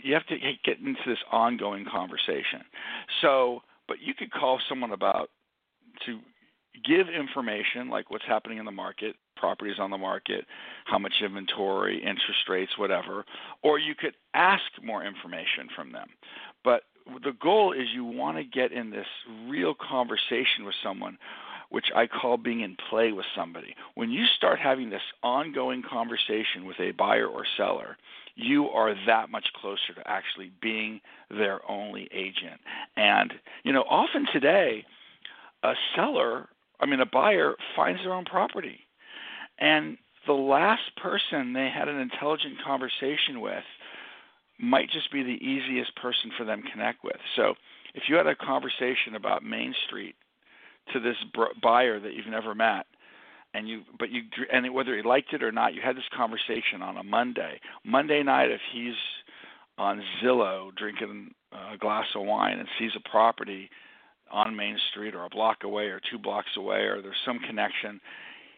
you 0.00 0.14
have 0.14 0.26
to 0.28 0.36
get 0.64 0.78
into 0.78 1.00
this 1.04 1.18
ongoing 1.32 1.84
conversation. 1.84 2.62
So 3.20 3.62
but 3.88 3.96
you 4.00 4.14
could 4.14 4.30
call 4.30 4.60
someone 4.68 4.92
about 4.92 5.30
to 6.06 6.20
give 6.84 7.08
information 7.08 7.90
like 7.90 8.12
what's 8.12 8.24
happening 8.28 8.58
in 8.58 8.64
the 8.64 8.70
market, 8.70 9.16
properties 9.36 9.80
on 9.80 9.90
the 9.90 9.98
market, 9.98 10.44
how 10.84 11.00
much 11.00 11.14
inventory, 11.20 11.98
interest 11.98 12.48
rates, 12.48 12.78
whatever, 12.78 13.24
or 13.64 13.80
you 13.80 13.96
could 13.98 14.14
ask 14.34 14.62
more 14.84 15.04
information 15.04 15.68
from 15.74 15.90
them. 15.90 16.10
But 16.62 16.82
the 17.24 17.32
goal 17.42 17.72
is 17.72 17.88
you 17.92 18.04
want 18.04 18.36
to 18.36 18.44
get 18.44 18.70
in 18.70 18.90
this 18.90 19.06
real 19.48 19.74
conversation 19.74 20.64
with 20.64 20.74
someone 20.80 21.18
which 21.74 21.90
I 21.92 22.06
call 22.06 22.36
being 22.36 22.60
in 22.60 22.76
play 22.88 23.10
with 23.10 23.26
somebody. 23.36 23.74
When 23.96 24.12
you 24.12 24.26
start 24.36 24.60
having 24.60 24.90
this 24.90 25.02
ongoing 25.24 25.82
conversation 25.82 26.66
with 26.66 26.78
a 26.78 26.92
buyer 26.92 27.26
or 27.26 27.44
seller, 27.56 27.96
you 28.36 28.68
are 28.68 28.94
that 29.08 29.28
much 29.28 29.46
closer 29.60 29.92
to 29.96 30.08
actually 30.08 30.52
being 30.62 31.00
their 31.30 31.68
only 31.68 32.08
agent. 32.12 32.60
And, 32.96 33.32
you 33.64 33.72
know, 33.72 33.82
often 33.90 34.24
today, 34.32 34.84
a 35.64 35.72
seller, 35.96 36.48
I 36.78 36.86
mean, 36.86 37.00
a 37.00 37.06
buyer 37.06 37.56
finds 37.74 38.00
their 38.04 38.14
own 38.14 38.24
property. 38.24 38.78
And 39.58 39.98
the 40.28 40.32
last 40.32 40.94
person 41.02 41.54
they 41.54 41.70
had 41.74 41.88
an 41.88 41.98
intelligent 41.98 42.54
conversation 42.64 43.40
with 43.40 43.64
might 44.60 44.92
just 44.92 45.10
be 45.10 45.24
the 45.24 45.44
easiest 45.44 45.96
person 45.96 46.30
for 46.38 46.44
them 46.44 46.62
to 46.62 46.70
connect 46.70 47.02
with. 47.02 47.18
So 47.34 47.54
if 47.94 48.04
you 48.08 48.14
had 48.14 48.28
a 48.28 48.36
conversation 48.36 49.16
about 49.16 49.42
Main 49.42 49.74
Street 49.88 50.14
to 50.92 51.00
this 51.00 51.16
buyer 51.62 51.98
that 52.00 52.14
you've 52.14 52.26
never 52.26 52.54
met 52.54 52.86
and 53.54 53.68
you 53.68 53.82
but 53.98 54.10
you 54.10 54.22
and 54.52 54.72
whether 54.74 54.96
he 54.96 55.02
liked 55.02 55.32
it 55.32 55.42
or 55.42 55.52
not 55.52 55.74
you 55.74 55.80
had 55.82 55.96
this 55.96 56.04
conversation 56.14 56.82
on 56.82 56.96
a 56.96 57.02
monday 57.02 57.58
monday 57.84 58.22
night 58.22 58.50
if 58.50 58.60
he's 58.72 58.94
on 59.78 60.02
zillow 60.22 60.74
drinking 60.76 61.32
uh, 61.52 61.74
a 61.74 61.78
glass 61.78 62.06
of 62.14 62.26
wine 62.26 62.58
and 62.58 62.68
sees 62.78 62.90
a 62.96 63.08
property 63.08 63.70
on 64.30 64.54
main 64.54 64.76
street 64.90 65.14
or 65.14 65.24
a 65.24 65.30
block 65.30 65.58
away 65.62 65.84
or 65.84 66.00
two 66.10 66.18
blocks 66.18 66.56
away 66.56 66.80
or 66.80 67.00
there's 67.00 67.14
some 67.24 67.38
connection 67.38 68.00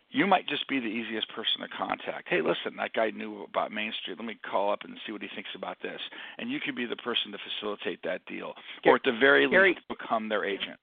you 0.08 0.26
might 0.26 0.46
just 0.48 0.66
be 0.68 0.78
the 0.78 0.86
easiest 0.86 1.28
person 1.34 1.60
to 1.60 1.68
contact. 1.76 2.28
Hey, 2.28 2.40
listen, 2.40 2.76
that 2.78 2.92
guy 2.94 3.10
knew 3.10 3.42
about 3.42 3.72
Main 3.72 3.92
Street. 4.00 4.16
Let 4.16 4.24
me 4.24 4.38
call 4.48 4.72
up 4.72 4.84
and 4.84 4.96
see 5.04 5.10
what 5.10 5.20
he 5.20 5.28
thinks 5.34 5.50
about 5.56 5.78
this. 5.82 6.00
And 6.38 6.48
you 6.48 6.60
could 6.64 6.76
be 6.76 6.86
the 6.86 6.96
person 6.96 7.32
to 7.32 7.38
facilitate 7.38 7.98
that 8.04 8.24
deal, 8.24 8.54
or 8.86 8.94
at 8.94 9.02
the 9.04 9.18
very 9.18 9.50
Gary, 9.50 9.70
least 9.70 9.80
become 9.88 10.28
their 10.28 10.44
agent 10.44 10.78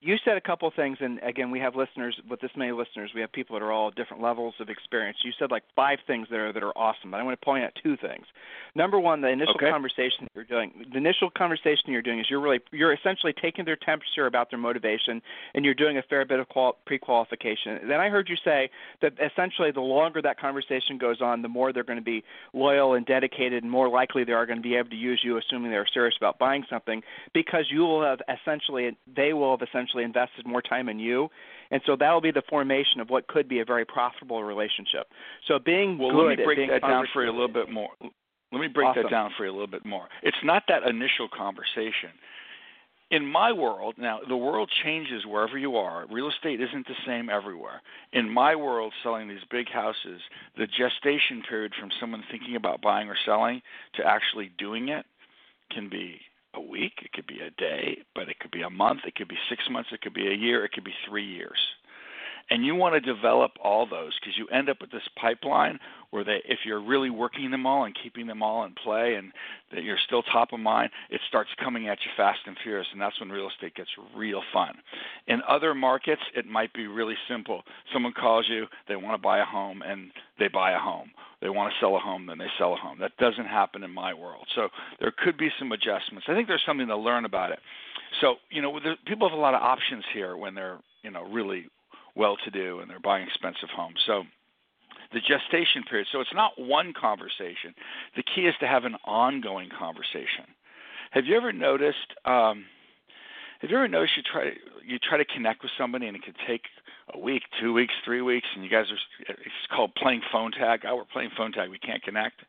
you 0.00 0.16
said 0.24 0.36
a 0.36 0.40
couple 0.40 0.70
things, 0.70 0.98
and 1.00 1.18
again, 1.24 1.50
we 1.50 1.58
have 1.58 1.74
listeners 1.74 2.20
with 2.30 2.40
this 2.40 2.52
many 2.56 2.70
listeners. 2.70 3.10
We 3.14 3.20
have 3.20 3.32
people 3.32 3.58
that 3.58 3.64
are 3.64 3.72
all 3.72 3.90
different 3.90 4.22
levels 4.22 4.54
of 4.60 4.68
experience. 4.68 5.18
You 5.24 5.32
said 5.36 5.50
like 5.50 5.64
five 5.74 5.98
things 6.06 6.28
there 6.30 6.52
that 6.52 6.62
are 6.62 6.76
awesome, 6.78 7.10
but 7.10 7.18
I 7.18 7.24
want 7.24 7.38
to 7.40 7.44
point 7.44 7.64
out 7.64 7.72
two 7.82 7.96
things. 7.96 8.24
Number 8.76 9.00
one, 9.00 9.22
the 9.22 9.28
initial 9.28 9.56
okay. 9.56 9.70
conversation 9.70 10.28
you're 10.36 10.44
doing. 10.44 10.86
The 10.92 10.98
initial 10.98 11.30
conversation 11.30 11.90
you're 11.90 12.02
doing 12.02 12.20
is 12.20 12.26
you're 12.30 12.40
really 12.40 12.60
you're 12.70 12.92
essentially 12.92 13.32
taking 13.32 13.64
their 13.64 13.74
temperature 13.74 14.26
about 14.26 14.50
their 14.50 14.58
motivation, 14.60 15.20
and 15.54 15.64
you're 15.64 15.74
doing 15.74 15.98
a 15.98 16.02
fair 16.02 16.24
bit 16.24 16.38
of 16.38 16.48
qual- 16.48 16.76
pre-qualification. 16.86 17.88
Then 17.88 17.98
I 17.98 18.08
heard 18.08 18.28
you 18.28 18.36
say 18.44 18.70
that 19.02 19.14
essentially 19.20 19.72
the 19.72 19.80
longer 19.80 20.22
that 20.22 20.38
conversation 20.38 20.98
goes 20.98 21.20
on, 21.20 21.42
the 21.42 21.48
more 21.48 21.72
they're 21.72 21.82
going 21.82 21.98
to 21.98 22.04
be 22.04 22.22
loyal 22.52 22.94
and 22.94 23.04
dedicated, 23.04 23.64
and 23.64 23.72
more 23.72 23.88
likely 23.88 24.22
they 24.22 24.32
are 24.32 24.46
going 24.46 24.58
to 24.58 24.62
be 24.62 24.76
able 24.76 24.90
to 24.90 24.96
use 24.96 25.22
you, 25.24 25.38
assuming 25.38 25.72
they're 25.72 25.86
serious 25.92 26.14
about 26.16 26.38
buying 26.38 26.64
something, 26.70 27.02
because 27.34 27.64
you 27.68 27.80
will 27.80 28.04
have 28.04 28.20
essentially 28.28 28.96
they 29.16 29.32
will 29.32 29.58
have 29.58 29.68
essentially 29.68 29.87
essentially 29.88 30.04
invested 30.04 30.46
more 30.46 30.62
time 30.62 30.88
in 30.88 30.98
you. 30.98 31.28
And 31.70 31.80
so 31.86 31.96
that 31.96 32.12
will 32.12 32.20
be 32.20 32.30
the 32.30 32.42
formation 32.48 33.00
of 33.00 33.10
what 33.10 33.26
could 33.26 33.48
be 33.48 33.60
a 33.60 33.64
very 33.64 33.84
profitable 33.84 34.42
relationship. 34.42 35.08
So 35.46 35.58
being 35.58 35.98
well, 35.98 36.10
good 36.10 36.28
let 36.28 36.38
me 36.38 36.44
break 36.44 36.70
that 36.70 36.82
down 36.82 37.06
for 37.12 37.24
you 37.24 37.30
a 37.30 37.32
little 37.32 37.48
bit 37.48 37.70
more. 37.70 37.90
Let 38.52 38.60
me 38.60 38.68
break 38.68 38.88
awesome. 38.88 39.02
that 39.02 39.10
down 39.10 39.30
for 39.36 39.44
you 39.44 39.50
a 39.50 39.52
little 39.52 39.66
bit 39.66 39.84
more. 39.84 40.08
It's 40.22 40.36
not 40.42 40.64
that 40.68 40.82
initial 40.84 41.28
conversation. 41.28 42.10
In 43.10 43.24
my 43.24 43.52
world, 43.52 43.94
now 43.96 44.20
the 44.26 44.36
world 44.36 44.70
changes 44.84 45.24
wherever 45.26 45.56
you 45.56 45.76
are. 45.76 46.06
Real 46.10 46.28
estate 46.28 46.60
isn't 46.60 46.86
the 46.86 46.94
same 47.06 47.30
everywhere. 47.30 47.80
In 48.12 48.28
my 48.28 48.54
world, 48.54 48.92
selling 49.02 49.28
these 49.28 49.44
big 49.50 49.70
houses, 49.70 50.20
the 50.58 50.66
gestation 50.66 51.42
period 51.48 51.72
from 51.78 51.90
someone 51.98 52.22
thinking 52.30 52.54
about 52.54 52.82
buying 52.82 53.08
or 53.08 53.16
selling 53.24 53.62
to 53.94 54.06
actually 54.06 54.50
doing 54.58 54.88
it 54.88 55.06
can 55.70 55.88
be 55.88 56.20
a 56.58 56.70
week, 56.70 56.94
it 57.02 57.12
could 57.12 57.26
be 57.26 57.40
a 57.40 57.50
day, 57.50 57.98
but 58.14 58.28
it 58.28 58.38
could 58.40 58.50
be 58.50 58.62
a 58.62 58.70
month, 58.70 59.00
it 59.06 59.14
could 59.14 59.28
be 59.28 59.38
six 59.48 59.62
months, 59.70 59.90
it 59.92 60.02
could 60.02 60.14
be 60.14 60.28
a 60.28 60.34
year, 60.34 60.64
it 60.64 60.72
could 60.72 60.84
be 60.84 60.94
three 61.08 61.26
years. 61.26 61.58
And 62.50 62.64
you 62.64 62.74
want 62.74 62.94
to 62.94 63.14
develop 63.14 63.52
all 63.62 63.86
those 63.86 64.18
because 64.18 64.36
you 64.38 64.46
end 64.48 64.68
up 64.68 64.78
with 64.80 64.90
this 64.90 65.06
pipeline 65.20 65.78
where 66.10 66.24
they, 66.24 66.40
if 66.46 66.60
you're 66.64 66.82
really 66.82 67.10
working 67.10 67.50
them 67.50 67.66
all 67.66 67.84
and 67.84 67.94
keeping 68.02 68.26
them 68.26 68.42
all 68.42 68.64
in 68.64 68.72
play 68.82 69.16
and 69.16 69.32
that 69.72 69.82
you're 69.82 69.98
still 70.06 70.22
top 70.22 70.52
of 70.52 70.60
mind, 70.60 70.90
it 71.10 71.20
starts 71.28 71.50
coming 71.62 71.88
at 71.88 71.98
you 72.04 72.10
fast 72.16 72.40
and 72.46 72.56
furious, 72.62 72.86
and 72.92 73.00
that's 73.00 73.20
when 73.20 73.28
real 73.28 73.48
estate 73.48 73.74
gets 73.74 73.90
real 74.16 74.42
fun. 74.52 74.74
In 75.26 75.42
other 75.46 75.74
markets, 75.74 76.22
it 76.34 76.46
might 76.46 76.72
be 76.72 76.86
really 76.86 77.16
simple. 77.28 77.62
Someone 77.92 78.14
calls 78.14 78.46
you, 78.48 78.66
they 78.88 78.96
want 78.96 79.14
to 79.14 79.22
buy 79.22 79.40
a 79.40 79.44
home, 79.44 79.82
and 79.82 80.10
they 80.38 80.48
buy 80.48 80.72
a 80.72 80.78
home. 80.78 81.10
They 81.42 81.50
want 81.50 81.72
to 81.72 81.78
sell 81.80 81.96
a 81.96 82.00
home, 82.00 82.26
then 82.26 82.38
they 82.38 82.48
sell 82.58 82.72
a 82.72 82.76
home. 82.76 82.98
That 83.00 83.16
doesn't 83.18 83.46
happen 83.46 83.84
in 83.84 83.92
my 83.92 84.14
world. 84.14 84.46
So 84.54 84.68
there 85.00 85.12
could 85.16 85.36
be 85.36 85.50
some 85.58 85.70
adjustments. 85.72 86.26
I 86.28 86.34
think 86.34 86.48
there's 86.48 86.64
something 86.66 86.88
to 86.88 86.96
learn 86.96 87.24
about 87.24 87.52
it. 87.52 87.60
So 88.20 88.36
you 88.50 88.62
know, 88.62 88.78
people 89.06 89.28
have 89.28 89.38
a 89.38 89.40
lot 89.40 89.54
of 89.54 89.62
options 89.62 90.04
here 90.14 90.36
when 90.36 90.54
they're 90.54 90.78
you 91.02 91.10
know 91.10 91.22
really 91.30 91.66
well-to-do 92.18 92.80
and 92.80 92.90
they're 92.90 93.00
buying 93.00 93.26
expensive 93.26 93.70
homes. 93.70 94.00
So 94.06 94.24
the 95.12 95.20
gestation 95.20 95.82
period. 95.88 96.08
So 96.12 96.20
it's 96.20 96.34
not 96.34 96.52
one 96.58 96.92
conversation. 96.92 97.74
The 98.16 98.22
key 98.22 98.42
is 98.42 98.54
to 98.60 98.66
have 98.66 98.84
an 98.84 98.96
ongoing 99.04 99.70
conversation. 99.70 100.44
Have 101.12 101.24
you 101.24 101.36
ever 101.36 101.52
noticed? 101.52 102.12
Um, 102.24 102.66
have 103.60 103.70
you 103.70 103.76
ever 103.76 103.88
noticed 103.88 104.16
you 104.16 104.22
try 104.22 104.52
you 104.84 104.98
try 104.98 105.18
to 105.18 105.24
connect 105.24 105.62
with 105.62 105.72
somebody 105.78 106.06
and 106.06 106.16
it 106.16 106.22
could 106.22 106.36
take 106.46 106.62
a 107.14 107.18
week, 107.18 107.42
two 107.60 107.72
weeks, 107.72 107.94
three 108.04 108.20
weeks, 108.20 108.46
and 108.54 108.62
you 108.62 108.70
guys 108.70 108.86
are 108.90 108.98
it's 109.28 109.66
called 109.74 109.94
playing 109.94 110.20
phone 110.30 110.52
tag. 110.52 110.80
Oh, 110.86 110.96
we're 110.96 111.04
playing 111.04 111.30
phone 111.36 111.52
tag. 111.52 111.70
We 111.70 111.78
can't 111.78 112.02
connect. 112.02 112.42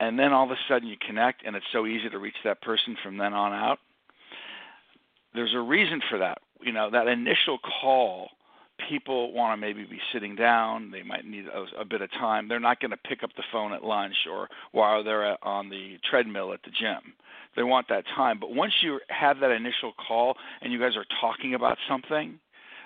And 0.00 0.16
then 0.16 0.32
all 0.32 0.44
of 0.44 0.52
a 0.52 0.58
sudden 0.68 0.86
you 0.86 0.96
connect, 1.04 1.44
and 1.44 1.56
it's 1.56 1.66
so 1.72 1.84
easy 1.84 2.08
to 2.08 2.18
reach 2.18 2.36
that 2.44 2.62
person 2.62 2.96
from 3.02 3.16
then 3.16 3.32
on 3.32 3.52
out. 3.52 3.78
There's 5.34 5.54
a 5.54 5.60
reason 5.60 6.00
for 6.08 6.18
that. 6.18 6.38
You 6.60 6.72
know 6.72 6.90
that 6.90 7.08
initial 7.08 7.58
call 7.58 8.28
people 8.88 9.32
want 9.32 9.52
to 9.52 9.60
maybe 9.60 9.84
be 9.84 10.00
sitting 10.12 10.36
down. 10.36 10.90
They 10.90 11.02
might 11.02 11.26
need 11.26 11.46
a, 11.46 11.80
a 11.80 11.84
bit 11.84 12.02
of 12.02 12.10
time. 12.12 12.48
They're 12.48 12.60
not 12.60 12.80
going 12.80 12.90
to 12.90 12.96
pick 12.96 13.22
up 13.22 13.30
the 13.36 13.42
phone 13.52 13.72
at 13.72 13.82
lunch 13.84 14.14
or 14.30 14.48
while 14.72 15.02
they're 15.02 15.32
at, 15.32 15.38
on 15.42 15.68
the 15.68 15.98
treadmill 16.08 16.52
at 16.52 16.62
the 16.62 16.70
gym. 16.70 17.14
They 17.56 17.62
want 17.62 17.88
that 17.88 18.04
time. 18.14 18.38
But 18.38 18.54
once 18.54 18.72
you 18.82 19.00
have 19.08 19.40
that 19.40 19.50
initial 19.50 19.92
call 20.06 20.36
and 20.62 20.72
you 20.72 20.78
guys 20.78 20.96
are 20.96 21.06
talking 21.20 21.54
about 21.54 21.78
something, 21.88 22.38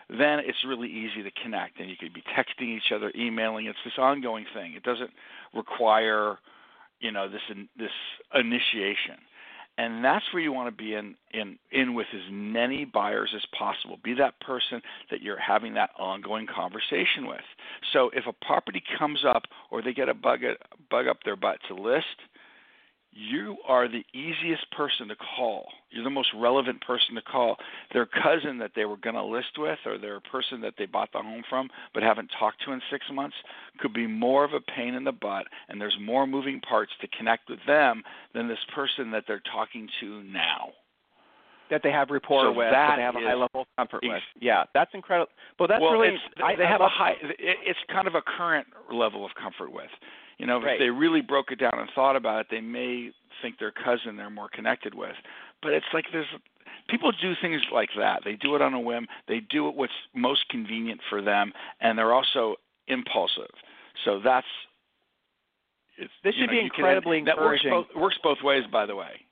then 0.09 0.41
it's 0.41 0.65
really 0.67 0.89
easy 0.89 1.23
to 1.23 1.31
connect 1.43 1.81
and 1.81 1.89
you 1.89 1.97
could 1.97 2.13
be 2.13 2.23
texting 2.37 2.77
each 2.77 2.93
other, 2.95 3.13
emailing. 3.17 3.67
It's 3.67 3.79
this 3.85 3.95
ongoing 3.99 4.47
thing. 4.55 4.75
It 4.75 4.83
doesn't 4.83 5.11
require, 5.55 6.39
you 7.01 7.13
know, 7.13 7.29
this 7.29 7.41
this 7.77 7.91
initiation 8.35 9.17
and 9.79 10.05
that's 10.05 10.25
where 10.33 10.43
you 10.43 10.53
want 10.53 10.69
to 10.69 10.83
be 10.83 10.95
in 10.95 11.15
in 11.33 11.59
in 11.71 11.95
with 11.95 12.07
as 12.15 12.31
many 12.31 12.85
buyers 12.85 13.33
as 13.35 13.43
possible. 13.59 13.99
Be 14.03 14.15
that 14.15 14.39
person 14.41 14.83
that 15.11 15.23
you're 15.23 15.39
having 15.39 15.75
that 15.75 15.91
ongoing 15.99 16.47
conversation 16.47 17.27
with. 17.27 17.41
So 17.93 18.11
if 18.15 18.25
a 18.27 18.45
property 18.45 18.83
comes 18.99 19.25
up 19.27 19.45
or 19.71 19.83
they 19.83 19.93
get 19.93 20.09
a 20.09 20.15
bug 20.15 20.41
bug 20.91 21.07
up 21.07 21.19
their 21.25 21.37
butt 21.37 21.59
to 21.69 21.75
list 21.75 22.07
you 23.13 23.59
are 23.69 23.89
the 23.89 24.05
easiest 24.15 24.71
person 24.73 25.09
to 25.09 25.17
call. 25.17 25.67
You're 25.91 26.05
the 26.05 26.11
most 26.11 26.31
relevant 26.35 26.81
person 26.81 27.15
to 27.15 27.23
call. 27.23 27.57
Their 27.93 28.07
cousin 28.07 28.59
that 28.59 28.73
they 28.75 28.87
were 28.87 28.97
going 28.97 29.17
to 29.17 29.25
list 29.25 29.59
with, 29.59 29.79
or 29.85 29.99
their 29.99 30.21
person 30.21 30.61
that 30.63 30.75
they 30.79 30.87
bought 30.87 31.13
the 31.13 31.19
home 31.19 31.43
from 31.49 31.69
but 31.93 32.03
haven't 32.03 32.31
talked 32.39 32.65
to 32.65 32.73
in 32.73 32.81
six 32.91 33.05
months, 33.13 33.37
could 33.79 33.93
be 33.93 34.07
more 34.07 34.45
of 34.45 34.55
a 34.55 34.61
pain 34.61 34.95
in 34.95 35.05
the 35.05 35.13
butt, 35.13 35.47
and 35.69 35.81
there's 35.81 35.97
more 36.01 36.27
moving 36.27 36.61
parts 36.61 36.93
to 37.01 37.09
connect 37.09 37.51
with 37.51 37.61
them 37.67 38.03
than 38.35 38.49
this 38.49 38.65
person 38.75 39.11
that 39.11 39.25
they're 39.27 39.43
talking 39.53 39.89
to 40.01 40.23
now. 40.23 40.71
That 41.73 41.81
they 41.83 41.91
have 41.91 42.11
rapport 42.11 42.43
so 42.45 42.53
with, 42.53 42.71
that, 42.71 42.73
that 42.73 42.97
they 42.97 43.03
have 43.03 43.17
a 43.17 43.21
high 43.21 43.33
level 43.33 43.63
of 43.63 43.67
comfort 43.79 44.05
ex- 44.05 44.13
with. 44.13 44.23
Yeah, 44.43 44.65
that's 44.75 44.91
incredible. 44.93 45.33
But 45.59 45.69
that's 45.69 45.81
well, 45.81 45.93
really 45.93 46.09
it's, 46.09 46.23
I, 46.37 46.55
they 46.55 46.65
I 46.65 46.71
have 46.71 46.83
a 46.83 46.89
high. 46.89 47.15
It's 47.39 47.79
kind 47.91 48.07
of 48.07 48.15
a 48.15 48.21
current 48.21 48.67
level 48.93 49.25
of 49.25 49.33
comfort 49.41 49.73
with. 49.73 49.89
You 50.37 50.45
know, 50.45 50.61
right. 50.61 50.75
if 50.75 50.79
they 50.79 50.91
really 50.91 51.23
broke 51.23 51.51
it 51.51 51.59
down 51.59 51.73
and 51.73 51.89
thought 51.95 52.15
about 52.15 52.41
it, 52.41 52.47
they 52.51 52.61
may 52.61 53.11
think 53.41 53.59
their 53.59 53.73
cousin 53.73 54.17
they're 54.17 54.29
more 54.29 54.51
connected 54.53 54.95
with. 54.95 55.17
But 55.63 55.73
it's 55.73 55.87
like 55.95 56.05
there's 56.13 56.27
people 56.91 57.11
do 57.11 57.33
things 57.41 57.63
like 57.73 57.89
that. 57.97 58.21
They 58.23 58.35
do 58.35 58.55
it 58.55 58.61
on 58.61 58.75
a 58.75 58.81
whim. 58.81 59.07
They 59.27 59.41
do 59.41 59.69
it 59.69 59.75
what's 59.75 59.93
most 60.15 60.47
convenient 60.51 61.01
for 61.09 61.23
them, 61.23 61.53
and 61.81 61.97
they're 61.97 62.13
also 62.13 62.57
impulsive. 62.87 63.55
So 64.05 64.21
that's 64.23 64.47
it's, 65.97 66.13
this 66.23 66.35
should 66.35 66.49
know, 66.49 66.53
be 66.53 66.61
incredibly 66.61 67.21
can, 67.21 67.29
encouraging. 67.29 67.71
That 67.71 67.79
works 67.79 67.89
both, 67.95 68.03
works 68.03 68.19
both 68.23 68.39
ways, 68.43 68.65
by 68.71 68.85
the 68.85 68.97
way. 68.97 69.25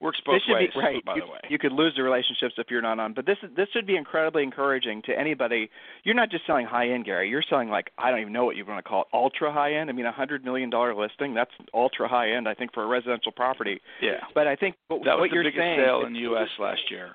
Works 0.00 0.20
both 0.24 0.36
this 0.36 0.42
should 0.46 0.54
ways, 0.54 0.70
be, 0.74 0.80
right. 0.80 1.04
by 1.04 1.16
you, 1.16 1.22
the 1.22 1.26
way. 1.26 1.40
You 1.48 1.58
could 1.58 1.72
lose 1.72 1.94
the 1.96 2.02
relationships 2.04 2.54
if 2.56 2.68
you're 2.70 2.82
not 2.82 3.00
on. 3.00 3.14
But 3.14 3.26
this 3.26 3.36
this 3.56 3.66
should 3.72 3.86
be 3.86 3.96
incredibly 3.96 4.44
encouraging 4.44 5.02
to 5.06 5.18
anybody. 5.18 5.70
You're 6.04 6.14
not 6.14 6.30
just 6.30 6.46
selling 6.46 6.66
high 6.66 6.90
end, 6.90 7.04
Gary. 7.04 7.28
You're 7.28 7.42
selling 7.48 7.68
like 7.68 7.90
I 7.98 8.10
don't 8.10 8.20
even 8.20 8.32
know 8.32 8.44
what 8.44 8.54
you 8.54 8.64
want 8.64 8.78
to 8.84 8.88
call 8.88 9.02
it, 9.02 9.08
ultra 9.12 9.52
high 9.52 9.74
end. 9.74 9.90
I 9.90 9.92
mean, 9.92 10.06
a 10.06 10.12
hundred 10.12 10.44
million 10.44 10.70
dollar 10.70 10.94
listing. 10.94 11.34
That's 11.34 11.50
ultra 11.74 12.06
high 12.08 12.30
end, 12.30 12.48
I 12.48 12.54
think, 12.54 12.72
for 12.72 12.84
a 12.84 12.86
residential 12.86 13.32
property. 13.32 13.80
Yeah. 14.00 14.20
But 14.34 14.46
I 14.46 14.54
think 14.54 14.76
what, 14.86 15.04
that 15.04 15.14
was 15.14 15.22
what 15.22 15.30
the 15.30 15.34
you're 15.34 15.44
biggest 15.44 15.58
saying, 15.62 15.80
sale 15.84 16.04
in 16.06 16.12
the 16.12 16.20
U.S. 16.20 16.48
last 16.60 16.82
year. 16.90 17.10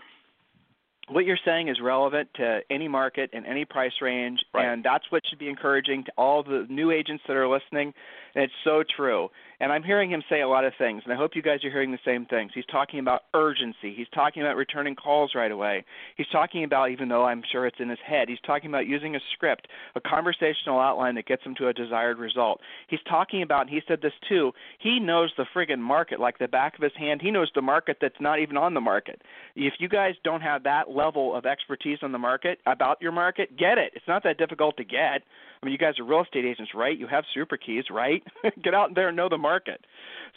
what 1.10 1.26
you're 1.26 1.40
saying 1.46 1.68
is 1.68 1.78
relevant 1.82 2.30
to 2.36 2.60
any 2.70 2.88
market 2.88 3.30
and 3.34 3.46
any 3.46 3.66
price 3.66 3.92
range, 4.02 4.40
right. 4.54 4.66
and 4.72 4.84
that's 4.84 5.04
what 5.10 5.22
should 5.30 5.40
be 5.40 5.50
encouraging 5.50 6.04
to 6.06 6.12
all 6.18 6.44
the 6.44 6.66
new 6.70 6.92
agents 6.92 7.24
that 7.28 7.36
are 7.36 7.48
listening. 7.48 7.94
And 8.36 8.44
it's 8.44 8.54
so 8.64 8.84
true. 8.96 9.30
And 9.60 9.72
I'm 9.72 9.84
hearing 9.84 10.12
him 10.12 10.24
say 10.30 10.42
a 10.42 10.48
lot 10.48 10.66
of 10.66 10.74
things, 10.78 11.04
and 11.04 11.14
I 11.14 11.16
hope 11.16 11.32
you 11.36 11.42
guys 11.42 11.64
are 11.64 11.72
hearing 11.72 11.92
the 11.92 12.00
same 12.06 12.26
things. 12.26 12.52
He's 12.54 12.66
talking 12.66 13.00
about 13.00 13.22
urgency. 13.34 13.94
He's 13.96 14.08
talking 14.14 14.42
about 14.42 14.56
returning 14.56 14.96
calls 14.96 15.32
right 15.36 15.52
away. 15.52 15.86
He's 16.18 16.28
talking 16.32 16.64
about, 16.64 16.92
even 16.92 17.10
though 17.10 17.24
I'm 17.24 17.44
sure 17.52 17.66
it's 17.66 17.80
in 17.80 17.90
his 17.90 18.00
head, 18.06 18.30
he's 18.30 18.40
talking 18.46 18.70
about 18.70 18.88
using 18.88 19.16
a 19.16 19.20
script, 19.34 19.68
a 19.96 20.02
conversational 20.02 20.80
outline 20.80 21.16
that 21.16 21.26
gets 21.26 21.44
him 21.44 21.56
to 21.56 21.68
a 21.68 21.74
desired 21.74 22.18
result. 22.18 22.60
He's 22.88 23.00
talking 23.08 23.42
about, 23.42 23.62
and 23.62 23.70
he 23.70 23.82
said 23.88 24.02
this 24.02 24.14
too, 24.28 24.52
he 24.80 25.00
knows 25.00 25.32
the 25.38 25.46
friggin' 25.56 25.80
market 25.80 26.20
like 26.20 26.40
the 26.40 26.48
back 26.48 26.76
of 26.76 26.84
his 26.84 26.94
hand. 26.98 27.22
He 27.22 27.32
knows 27.32 27.52
the 27.56 27.62
market 27.62 27.98
that's 28.02 28.20
not 28.20 28.40
even 28.40 28.58
on 28.58 28.74
the 28.74 28.82
market. 28.82 29.22
If 29.56 29.74
you 29.80 29.90
guys 29.90 30.16
don't 30.24 30.42
have 30.42 30.64
that 30.64 30.90
level 30.90 31.36
of 31.36 31.46
expertise 31.46 32.00
on 32.02 32.12
the 32.12 32.18
market, 32.18 32.60
about 32.66 33.02
your 33.02 33.12
market, 33.12 33.58
get 33.58 33.78
it. 33.78 33.92
It's 33.96 34.08
not 34.08 34.24
that 34.24 34.38
difficult 34.38 34.78
to 34.78 34.84
get. 34.84 35.22
I 35.64 35.66
mean, 35.66 35.72
you 35.72 35.78
guys 35.78 35.98
are 35.98 36.04
real 36.04 36.24
estate 36.24 36.44
agents, 36.44 36.72
right? 36.76 36.98
You 36.98 37.08
have 37.08 37.24
super 37.34 37.56
keys, 37.56 37.86
right? 37.90 38.22
Get 38.64 38.74
out 38.74 38.94
there 38.96 39.08
and 39.08 39.16
know 39.16 39.30
the 39.30 39.38
market. 39.44 39.86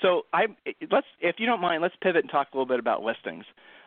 So 0.03 0.23
I 0.35 0.47
let's, 0.91 1.07
if 1.21 1.37
you 1.39 1.47
don't 1.47 1.61
mind, 1.61 1.81
let's 1.81 1.95
pivot 2.03 2.25
and 2.25 2.31
talk 2.31 2.49
a 2.53 2.57
little 2.57 2.67
bit 2.67 2.79
about 2.79 3.03
listings. 3.03 3.45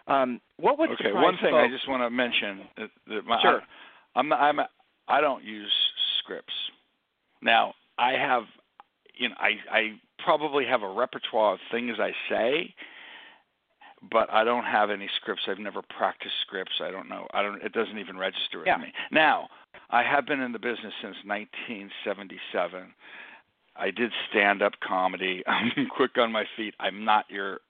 Um, 0.08 0.42
what 0.58 0.80
would 0.80 0.90
okay? 0.92 1.14
One 1.14 1.38
thing 1.38 1.52
folks, 1.52 1.70
I 1.70 1.72
just 1.72 1.88
want 1.88 2.02
to 2.02 2.10
mention 2.10 2.62
that, 2.78 2.90
that 3.08 3.26
my, 3.26 3.40
sure. 3.42 3.62
I, 4.16 4.20
I'm 4.20 4.34
I'm 4.34 4.60
I 5.08 5.22
don't 5.22 5.44
use 5.44 5.72
scripts. 6.20 6.54
Now 7.44 7.74
I 7.98 8.14
have, 8.14 8.44
you 9.16 9.30
know, 9.30 9.36
I 9.38 9.52
I 9.72 9.82
probably 10.24 10.66
have 10.66 10.82
a 10.82 10.90
repertoire 10.90 11.54
of 11.54 11.60
things 11.72 11.98
I 12.00 12.12
say, 12.28 12.74
but 14.12 14.32
I 14.34 14.44
don't 14.44 14.66
have 14.66 14.90
any 14.90 15.10
scripts. 15.22 15.44
I've 15.48 15.60
never 15.60 15.82
practiced 15.96 16.36
scripts. 16.42 16.82
I 16.82 16.90
don't 16.90 17.08
know. 17.08 17.28
I 17.34 17.44
don't. 17.44 17.62
It 17.62 17.74
doesn't 17.74 18.00
even 18.00 18.18
register 18.18 18.60
with 18.60 18.68
yeah. 18.68 18.78
me. 18.78 18.92
Now 19.12 19.50
I 19.92 20.04
have 20.04 20.26
been 20.26 20.40
in 20.40 20.52
the 20.52 20.60
business 20.60 20.94
since 21.02 21.16
1977. 21.26 22.94
I 23.80 23.92
did 23.92 24.12
stand 24.30 24.62
up 24.62 24.74
comedy. 24.86 25.44
I'm 25.48 25.88
quick 25.90 26.18
on 26.18 26.32
my 26.32 26.46
feet. 26.58 26.76
I'm 26.80 27.06
not 27.06 27.26
your 27.30 27.62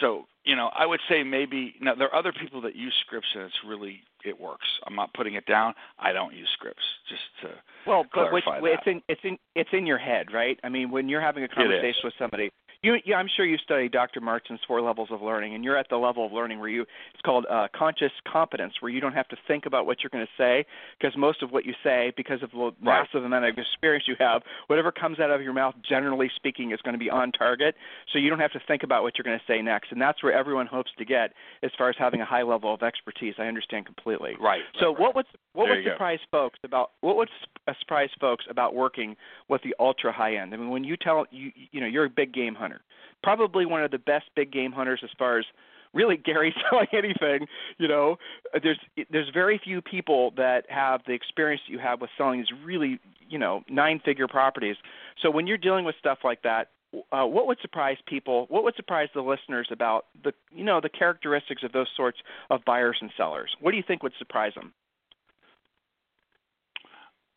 so, 0.00 0.26
you 0.44 0.54
know, 0.54 0.70
I 0.78 0.86
would 0.86 1.00
say 1.08 1.22
maybe 1.22 1.74
now 1.80 1.94
there 1.94 2.08
are 2.08 2.18
other 2.18 2.32
people 2.32 2.60
that 2.62 2.76
use 2.76 2.94
scripts 3.06 3.28
and 3.34 3.44
it's 3.44 3.54
really 3.66 4.00
it 4.24 4.38
works. 4.38 4.66
I'm 4.86 4.94
not 4.94 5.12
putting 5.14 5.34
it 5.34 5.46
down. 5.46 5.74
I 5.98 6.12
don't 6.12 6.34
use 6.34 6.48
scripts 6.54 6.82
just 7.08 7.22
to 7.42 7.48
well, 7.86 8.04
but 8.12 8.32
which, 8.32 8.44
it's 8.46 8.82
in 8.86 9.02
it's 9.08 9.20
in 9.24 9.38
it's 9.54 9.70
in 9.72 9.86
your 9.86 9.98
head, 9.98 10.26
right? 10.32 10.58
I 10.62 10.68
mean, 10.68 10.90
when 10.90 11.08
you're 11.08 11.20
having 11.20 11.44
a 11.44 11.48
conversation 11.48 12.00
with 12.04 12.14
somebody, 12.18 12.50
you, 12.82 12.94
yeah, 13.04 13.16
I'm 13.16 13.26
sure 13.34 13.44
you 13.44 13.56
studied 13.58 13.90
Dr. 13.90 14.20
Martin's 14.20 14.60
four 14.66 14.80
levels 14.80 15.08
of 15.10 15.20
learning, 15.20 15.54
and 15.54 15.64
you're 15.64 15.76
at 15.76 15.88
the 15.88 15.96
level 15.96 16.24
of 16.24 16.32
learning 16.32 16.60
where 16.60 16.68
you 16.68 16.82
it's 16.82 17.22
called 17.24 17.44
uh, 17.50 17.66
conscious 17.74 18.12
competence, 18.30 18.74
where 18.80 18.90
you 18.90 19.00
don't 19.00 19.14
have 19.14 19.26
to 19.28 19.36
think 19.48 19.66
about 19.66 19.84
what 19.84 19.98
you're 20.02 20.10
going 20.10 20.24
to 20.24 20.42
say 20.42 20.64
because 21.00 21.16
most 21.16 21.42
of 21.42 21.50
what 21.50 21.64
you 21.66 21.74
say, 21.82 22.12
because 22.16 22.40
of 22.42 22.52
the 22.52 22.58
right. 22.58 22.74
massive 22.82 23.24
amount 23.24 23.46
of 23.46 23.58
experience 23.58 24.04
you 24.06 24.14
have, 24.20 24.42
whatever 24.68 24.92
comes 24.92 25.18
out 25.18 25.30
of 25.30 25.42
your 25.42 25.52
mouth, 25.52 25.74
generally 25.88 26.30
speaking, 26.36 26.70
is 26.70 26.80
going 26.82 26.92
to 26.92 26.98
be 26.98 27.10
on 27.10 27.32
target. 27.32 27.74
So 28.12 28.18
you 28.18 28.30
don't 28.30 28.38
have 28.38 28.52
to 28.52 28.60
think 28.68 28.84
about 28.84 29.02
what 29.02 29.14
you're 29.18 29.24
going 29.24 29.38
to 29.38 29.52
say 29.52 29.60
next, 29.60 29.90
and 29.90 30.00
that's 30.00 30.22
where 30.22 30.32
everyone 30.32 30.66
hopes 30.66 30.90
to 30.98 31.04
get 31.04 31.32
as 31.64 31.72
far 31.76 31.88
as 31.88 31.96
having 31.98 32.20
a 32.20 32.26
high 32.26 32.42
level 32.42 32.72
of 32.72 32.82
expertise. 32.82 33.34
I 33.38 33.44
understand 33.44 33.86
completely. 33.86 34.07
Right. 34.40 34.62
So 34.80 34.90
right, 34.90 35.00
what 35.00 35.16
would 35.16 35.26
what 35.52 35.66
there 35.66 35.76
would 35.76 35.84
surprise 35.84 36.20
go. 36.30 36.38
folks 36.38 36.58
about 36.62 36.92
what 37.00 37.16
would 37.16 37.28
uh, 37.66 37.72
surprise 37.80 38.10
folks 38.20 38.44
about 38.48 38.74
working 38.74 39.16
with 39.48 39.62
the 39.62 39.74
ultra 39.80 40.12
high 40.12 40.36
end? 40.36 40.54
I 40.54 40.56
mean, 40.56 40.70
when 40.70 40.84
you 40.84 40.96
tell 40.96 41.26
you 41.30 41.50
you 41.72 41.80
know 41.80 41.86
you're 41.86 42.04
a 42.04 42.10
big 42.10 42.32
game 42.32 42.54
hunter 42.54 42.68
hunter. 42.68 42.82
Probably 43.22 43.66
one 43.66 43.82
of 43.82 43.90
the 43.90 43.98
best 43.98 44.26
big 44.36 44.52
game 44.52 44.72
hunters 44.72 45.00
as 45.02 45.10
far 45.18 45.38
as 45.38 45.44
really 45.92 46.16
Gary 46.24 46.54
selling 46.70 46.86
anything. 46.92 47.46
You 47.78 47.88
know, 47.88 48.16
uh, 48.54 48.60
there's 48.62 48.78
there's 49.10 49.30
very 49.32 49.60
few 49.62 49.80
people 49.80 50.32
that 50.36 50.64
have 50.68 51.00
the 51.06 51.12
experience 51.12 51.62
that 51.66 51.72
you 51.72 51.78
have 51.78 52.00
with 52.00 52.10
selling 52.16 52.40
these 52.40 52.52
really 52.64 53.00
you 53.28 53.38
know 53.38 53.62
nine 53.68 54.00
figure 54.04 54.28
properties. 54.28 54.76
So 55.22 55.30
when 55.30 55.46
you're 55.46 55.58
dealing 55.58 55.84
with 55.84 55.96
stuff 55.98 56.18
like 56.22 56.42
that, 56.42 56.70
uh, 57.12 57.26
what 57.26 57.46
would 57.46 57.58
surprise 57.60 57.96
people? 58.06 58.46
What 58.48 58.64
would 58.64 58.74
surprise 58.76 59.08
the 59.14 59.20
listeners 59.20 59.68
about 59.70 60.06
the 60.24 60.32
you 60.50 60.64
know 60.64 60.80
the 60.80 60.88
characteristics 60.88 61.62
of 61.62 61.72
those 61.72 61.88
sorts 61.96 62.18
of 62.50 62.64
buyers 62.64 62.96
and 63.00 63.10
sellers? 63.16 63.50
What 63.60 63.72
do 63.72 63.76
you 63.76 63.82
think 63.86 64.02
would 64.02 64.12
surprise 64.18 64.52
them? 64.54 64.72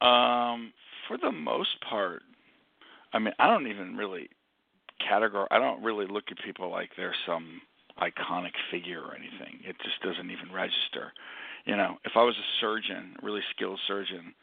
Um, 0.01 0.73
for 1.07 1.17
the 1.17 1.31
most 1.31 1.79
part, 1.87 2.23
I 3.13 3.19
mean, 3.19 3.33
I 3.39 3.47
don't 3.47 3.67
even 3.67 3.97
really 3.97 4.29
category. 5.07 5.47
I 5.51 5.59
don't 5.59 5.83
really 5.83 6.07
look 6.07 6.25
at 6.31 6.37
people 6.43 6.71
like 6.71 6.91
they're 6.95 7.15
some 7.25 7.61
iconic 7.99 8.53
figure 8.71 9.01
or 9.01 9.15
anything. 9.15 9.59
It 9.63 9.75
just 9.83 10.01
doesn't 10.01 10.31
even 10.31 10.51
register. 10.53 11.13
You 11.65 11.75
know, 11.75 11.97
if 12.05 12.13
I 12.15 12.23
was 12.23 12.35
a 12.35 12.47
surgeon, 12.59 13.15
really 13.21 13.41
skilled 13.55 13.79
surgeon, 13.87 14.33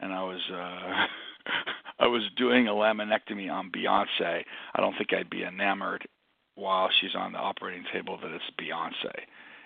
and 0.00 0.12
I 0.12 0.22
was 0.22 0.40
uh 0.52 1.06
I 1.98 2.06
was 2.06 2.22
doing 2.36 2.68
a 2.68 2.72
laminectomy 2.72 3.50
on 3.50 3.70
Beyonce, 3.70 4.42
I 4.74 4.80
don't 4.80 4.94
think 4.96 5.12
I'd 5.12 5.30
be 5.30 5.44
enamored 5.44 6.06
while 6.56 6.88
she's 7.00 7.14
on 7.14 7.32
the 7.32 7.38
operating 7.38 7.84
table 7.92 8.18
that 8.22 8.30
it's 8.30 8.44
Beyonce. 8.60 9.14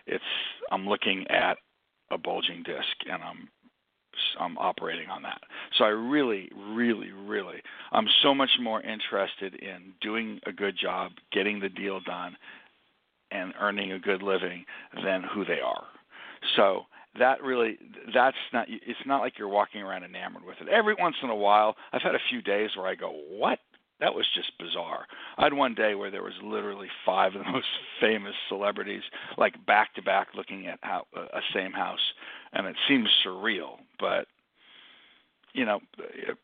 It's 0.07 0.25
I'm 0.71 0.89
looking 0.89 1.27
at 1.29 1.59
a 2.11 2.19
bulging 2.19 2.63
disc 2.63 2.97
and 3.11 3.23
I'm 3.23 3.49
I'm 4.41 4.59
operating 4.59 5.09
on 5.11 5.23
that. 5.23 5.41
So 5.77 5.85
I 5.85 5.89
really, 5.89 6.51
really, 6.57 7.13
really, 7.13 7.63
I'm 7.93 8.07
so 8.23 8.35
much 8.35 8.51
more 8.61 8.83
interested 8.83 9.55
in 9.55 9.93
doing 10.01 10.41
a 10.47 10.53
good 10.53 10.77
job, 10.81 11.13
getting 11.33 11.61
the 11.61 11.69
deal 11.69 12.01
done, 12.01 12.37
and 13.31 13.53
earning 13.61 13.93
a 13.93 13.99
good 13.99 14.23
living 14.23 14.65
than 15.05 15.23
who 15.23 15.45
they 15.45 15.61
are. 15.65 15.85
So 16.57 16.83
that 17.19 17.43
really, 17.43 17.79
that's 18.15 18.37
not. 18.53 18.67
It's 18.69 18.99
not 19.07 19.21
like 19.21 19.39
you're 19.39 19.49
walking 19.49 19.83
around 19.83 20.05
enamored 20.05 20.45
with 20.45 20.57
it. 20.61 20.69
Every 20.69 20.95
once 20.95 21.17
in 21.23 21.31
a 21.31 21.37
while, 21.37 21.77
I've 21.93 22.03
had 22.03 22.15
a 22.15 22.21
few 22.31 22.43
days 22.43 22.71
where 22.77 22.87
I 22.87 22.95
go, 22.95 23.11
"What? 23.31 23.59
That 24.01 24.15
was 24.15 24.27
just 24.35 24.53
bizarre." 24.59 25.07
I 25.37 25.45
had 25.45 25.55
one 25.55 25.75
day 25.75 25.95
where 25.95 26.11
there 26.11 26.23
was 26.23 26.35
literally 26.43 26.89
five 27.05 27.35
of 27.35 27.45
the 27.45 27.51
most 27.53 27.67
famous 28.01 28.35
celebrities, 28.49 29.03
like 29.37 29.55
back 29.67 29.95
to 29.95 30.03
back, 30.03 30.29
looking 30.35 30.67
at 30.67 30.79
uh, 30.83 31.01
a 31.17 31.41
same 31.55 31.73
house, 31.73 32.13
and 32.53 32.67
it 32.67 32.77
seems 32.87 33.09
surreal. 33.25 33.79
But 33.99 34.27
you 35.55 35.65
know, 35.65 35.81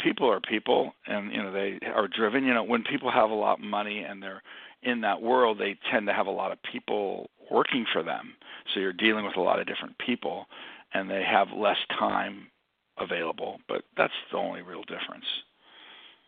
people 0.00 0.31
are 0.31 0.40
people, 0.40 0.94
and 1.07 1.31
you 1.31 1.42
know 1.42 1.53
they 1.53 1.79
are 1.87 2.09
driven. 2.09 2.44
You 2.44 2.55
know, 2.55 2.64
when 2.64 2.83
people 2.83 3.11
have 3.11 3.31
a 3.31 3.35
lot 3.35 3.59
of 3.59 3.64
money 3.64 4.00
and 4.00 4.22
they're 4.22 4.42
in 4.84 5.00
that 5.02 5.22
world, 5.22 5.58
they 5.58 5.76
tend 5.90 6.06
to 6.06 6.12
have 6.12 6.26
a 6.26 6.30
lot 6.30 6.52
of 6.52 6.58
people 6.62 7.30
working 7.50 7.86
for 7.92 8.02
them. 8.02 8.34
So 8.72 8.80
you're 8.80 8.92
dealing 8.92 9.24
with 9.24 9.36
a 9.36 9.40
lot 9.40 9.60
of 9.60 9.66
different 9.66 9.96
people, 9.98 10.46
and 10.92 11.10
they 11.10 11.22
have 11.22 11.48
less 11.56 11.78
time 11.98 12.48
available. 12.98 13.58
But 13.68 13.82
that's 13.96 14.12
the 14.30 14.38
only 14.38 14.62
real 14.62 14.82
difference 14.82 15.26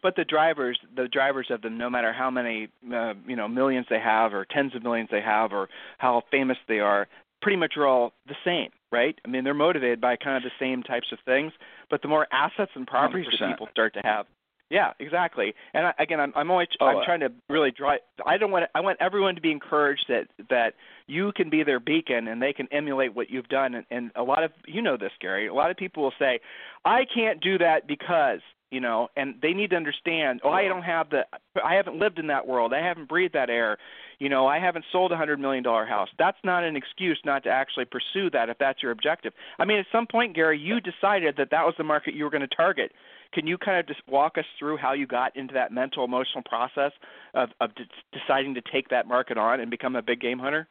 but 0.02 0.14
the 0.14 0.24
drivers 0.24 0.78
the 0.94 1.08
drivers 1.08 1.48
of 1.50 1.62
them 1.62 1.76
no 1.76 1.90
matter 1.90 2.12
how 2.12 2.30
many 2.30 2.68
uh, 2.94 3.14
you 3.26 3.34
know 3.34 3.48
millions 3.48 3.86
they 3.90 3.98
have 3.98 4.32
or 4.34 4.44
tens 4.44 4.72
of 4.74 4.82
millions 4.82 5.08
they 5.10 5.20
have 5.20 5.52
or 5.52 5.68
how 5.98 6.22
famous 6.30 6.56
they 6.68 6.78
are 6.78 7.08
pretty 7.42 7.56
much 7.56 7.76
are 7.76 7.86
all 7.86 8.12
the 8.28 8.36
same 8.44 8.70
right 8.92 9.18
i 9.24 9.28
mean 9.28 9.42
they're 9.42 9.54
motivated 9.54 10.00
by 10.00 10.14
kind 10.14 10.36
of 10.36 10.42
the 10.42 10.64
same 10.64 10.82
types 10.82 11.08
of 11.12 11.18
things 11.24 11.52
but 11.90 12.02
the 12.02 12.08
more 12.08 12.26
assets 12.30 12.70
and 12.74 12.86
properties 12.86 13.26
100%. 13.26 13.38
that 13.40 13.50
people 13.50 13.68
start 13.72 13.94
to 13.94 14.00
have 14.04 14.26
yeah, 14.70 14.92
exactly. 14.98 15.54
And 15.74 15.86
I, 15.86 15.94
again, 15.98 16.18
I'm, 16.18 16.32
I'm 16.34 16.50
only 16.50 16.66
oh, 16.80 16.86
I'm 16.86 16.96
uh, 16.98 17.04
trying 17.04 17.20
to 17.20 17.32
really 17.48 17.70
draw. 17.70 17.96
I 18.24 18.36
don't 18.36 18.50
want 18.50 18.64
I 18.74 18.80
want 18.80 18.98
everyone 19.00 19.36
to 19.36 19.40
be 19.40 19.52
encouraged 19.52 20.06
that 20.08 20.26
that 20.50 20.74
you 21.06 21.32
can 21.36 21.50
be 21.50 21.62
their 21.62 21.78
beacon 21.78 22.26
and 22.28 22.42
they 22.42 22.52
can 22.52 22.66
emulate 22.72 23.14
what 23.14 23.30
you've 23.30 23.48
done. 23.48 23.76
And, 23.76 23.86
and 23.90 24.10
a 24.16 24.22
lot 24.22 24.42
of 24.42 24.50
you 24.66 24.82
know 24.82 24.96
this, 24.96 25.12
Gary. 25.20 25.46
A 25.46 25.54
lot 25.54 25.70
of 25.70 25.76
people 25.76 26.02
will 26.02 26.14
say, 26.18 26.40
I 26.84 27.04
can't 27.14 27.40
do 27.40 27.58
that 27.58 27.86
because 27.86 28.40
you 28.70 28.80
know 28.80 29.08
and 29.16 29.36
they 29.40 29.52
need 29.52 29.70
to 29.70 29.76
understand 29.76 30.40
oh 30.42 30.50
i 30.50 30.64
don't 30.64 30.82
have 30.82 31.08
the 31.10 31.20
i 31.64 31.74
haven't 31.74 31.98
lived 31.98 32.18
in 32.18 32.26
that 32.26 32.46
world 32.46 32.72
i 32.74 32.84
haven't 32.84 33.08
breathed 33.08 33.34
that 33.34 33.48
air 33.48 33.76
you 34.18 34.28
know 34.28 34.46
i 34.46 34.58
haven't 34.58 34.84
sold 34.90 35.12
a 35.12 35.16
hundred 35.16 35.38
million 35.38 35.62
dollar 35.62 35.86
house 35.86 36.08
that's 36.18 36.38
not 36.42 36.64
an 36.64 36.74
excuse 36.74 37.20
not 37.24 37.44
to 37.44 37.48
actually 37.48 37.84
pursue 37.84 38.28
that 38.28 38.48
if 38.48 38.58
that's 38.58 38.82
your 38.82 38.90
objective 38.90 39.32
i 39.60 39.64
mean 39.64 39.78
at 39.78 39.86
some 39.92 40.06
point 40.06 40.34
gary 40.34 40.58
you 40.58 40.80
decided 40.80 41.36
that 41.36 41.50
that 41.50 41.64
was 41.64 41.74
the 41.78 41.84
market 41.84 42.14
you 42.14 42.24
were 42.24 42.30
going 42.30 42.40
to 42.40 42.56
target 42.56 42.90
can 43.32 43.46
you 43.46 43.58
kind 43.58 43.78
of 43.78 43.86
just 43.86 44.00
walk 44.08 44.38
us 44.38 44.44
through 44.58 44.76
how 44.76 44.92
you 44.92 45.06
got 45.06 45.36
into 45.36 45.54
that 45.54 45.72
mental 45.72 46.04
emotional 46.04 46.42
process 46.44 46.92
of 47.34 47.50
of 47.60 47.74
de- 47.74 48.18
deciding 48.18 48.54
to 48.54 48.62
take 48.72 48.88
that 48.88 49.06
market 49.06 49.38
on 49.38 49.60
and 49.60 49.70
become 49.70 49.96
a 49.96 50.02
big 50.02 50.20
game 50.20 50.38
hunter 50.38 50.68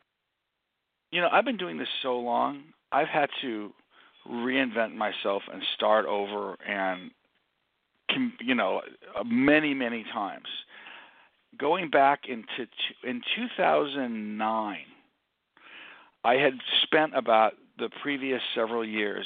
you 1.12 1.22
know 1.22 1.30
i've 1.32 1.46
been 1.46 1.58
doing 1.58 1.78
this 1.78 1.88
so 2.02 2.18
long 2.18 2.64
i've 2.92 3.08
had 3.08 3.30
to 3.42 3.72
reinvent 4.30 4.96
myself 4.96 5.44
and 5.52 5.62
start 5.76 6.06
over 6.06 6.56
and 6.68 7.12
you 8.40 8.56
know, 8.56 8.82
uh, 9.18 9.24
many 9.24 9.74
many 9.74 10.04
times. 10.14 10.48
Going 11.58 11.90
back 11.90 12.24
into 12.28 12.70
in 13.04 13.22
2009, 13.36 14.78
I 16.24 16.34
had 16.34 16.54
spent 16.84 17.16
about 17.16 17.54
the 17.78 17.90
previous 18.02 18.42
several 18.54 18.86
years, 18.86 19.26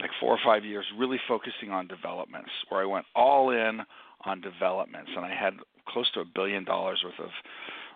like 0.00 0.10
four 0.20 0.32
or 0.32 0.38
five 0.44 0.64
years, 0.64 0.84
really 0.96 1.20
focusing 1.28 1.70
on 1.70 1.86
developments, 1.86 2.50
where 2.68 2.80
I 2.80 2.86
went 2.86 3.06
all 3.14 3.50
in 3.50 3.80
on 4.24 4.40
developments, 4.40 5.10
and 5.16 5.24
I 5.24 5.34
had 5.34 5.54
close 5.88 6.10
to 6.12 6.20
a 6.20 6.24
billion 6.24 6.64
dollars 6.64 7.02
worth 7.04 7.18
of 7.18 7.30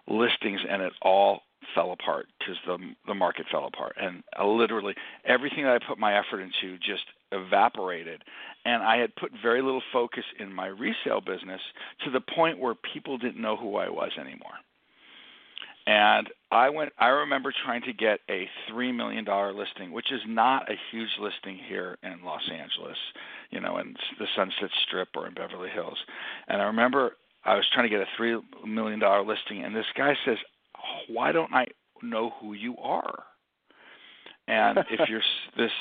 listings, 0.09 0.61
and 0.69 0.83
it 0.83 0.93
all 1.03 1.43
fell 1.75 1.93
apart 1.93 2.27
because 2.39 2.57
the 2.67 2.79
the 3.07 3.15
market 3.15 3.47
fell 3.51 3.67
apart, 3.67 3.97
and 4.01 4.23
I 4.37 4.45
literally 4.45 4.95
everything 5.25 5.65
that 5.65 5.81
I 5.81 5.87
put 5.87 5.99
my 5.99 6.19
effort 6.19 6.41
into 6.41 6.79
just 6.79 7.05
evaporated. 7.33 8.23
And 8.67 8.83
I 8.83 8.97
had 8.97 9.15
put 9.17 9.31
very 9.43 9.61
little 9.61 9.83
focus 9.93 10.25
in 10.39 10.53
my 10.53 10.69
resale 10.69 11.21
business 11.21 11.61
to 12.05 12.11
the 12.11 12.21
point 12.21 12.59
where 12.59 12.75
people 12.75 13.19
didn't 13.19 13.41
know 13.41 13.57
who 13.57 13.77
I 13.77 13.91
was 13.91 14.13
anymore. 14.19 14.55
And 15.87 16.29
I 16.51 16.71
went. 16.71 16.93
I 16.99 17.09
remember 17.09 17.53
trying 17.65 17.83
to 17.83 17.93
get 17.93 18.21
a 18.31 18.49
three 18.69 18.91
million 18.91 19.25
dollar 19.25 19.53
listing, 19.53 19.93
which 19.93 20.11
is 20.13 20.21
not 20.27 20.71
a 20.71 20.77
huge 20.91 21.11
listing 21.21 21.59
here 21.69 21.99
in 22.03 22.25
Los 22.25 22.49
Angeles, 22.51 22.97
you 23.51 23.61
know, 23.61 23.77
in 23.77 23.95
the 24.19 24.27
Sunset 24.35 24.71
Strip 24.87 25.09
or 25.15 25.27
in 25.27 25.35
Beverly 25.35 25.69
Hills. 25.69 25.99
And 26.49 26.63
I 26.63 26.65
remember 26.65 27.17
I 27.45 27.57
was 27.57 27.67
trying 27.75 27.85
to 27.85 27.91
get 27.91 28.01
a 28.01 28.09
three 28.17 28.39
million 28.67 28.99
dollar 28.99 29.23
listing, 29.25 29.63
and 29.63 29.77
this 29.77 29.85
guy 29.95 30.15
says, 30.25 30.39
"Why 31.09 31.33
don't 31.33 31.53
I 31.53 31.67
know 32.03 32.33
who 32.41 32.55
you 32.55 32.77
are?" 32.79 33.23
And 34.49 34.79
if 34.91 35.01
you're 35.09 35.23
this, 35.57 35.73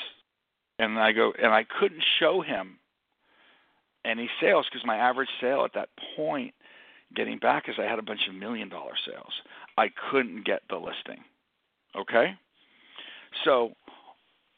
and 0.78 0.98
I 0.98 1.12
go, 1.12 1.32
and 1.42 1.52
I 1.52 1.64
couldn't 1.80 2.04
show 2.20 2.42
him 2.42 2.78
any 4.04 4.28
sales 4.40 4.66
because 4.70 4.86
my 4.86 4.96
average 4.96 5.30
sale 5.40 5.64
at 5.64 5.72
that 5.74 5.88
point 6.14 6.54
getting 7.14 7.38
back 7.38 7.68
is 7.68 7.76
I 7.78 7.84
had 7.84 7.98
a 7.98 8.02
bunch 8.02 8.20
of 8.28 8.34
million 8.34 8.68
dollar 8.68 8.92
sales. 9.06 9.32
I 9.76 9.88
couldn't 10.10 10.44
get 10.44 10.62
the 10.68 10.76
listing. 10.76 11.24
Okay? 11.96 12.34
So 13.44 13.72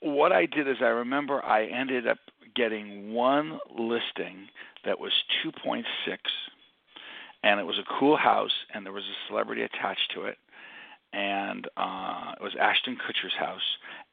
what 0.00 0.32
I 0.32 0.46
did 0.46 0.68
is 0.68 0.76
I 0.80 0.86
remember 0.86 1.44
I 1.44 1.66
ended 1.66 2.06
up 2.06 2.18
getting 2.54 3.12
one 3.12 3.58
listing 3.78 4.48
that 4.84 4.98
was 4.98 5.12
2.6 5.44 5.84
and 7.42 7.60
it 7.60 7.64
was 7.64 7.78
a 7.78 7.98
cool 7.98 8.16
house 8.16 8.52
and 8.72 8.84
there 8.84 8.92
was 8.92 9.04
a 9.04 9.28
celebrity 9.28 9.62
attached 9.62 10.12
to 10.14 10.24
it 10.24 10.38
and 11.12 11.66
uh 11.76 12.32
it 12.38 12.42
was 12.42 12.54
Ashton 12.60 12.96
Kutcher's 12.96 13.34
house 13.38 13.60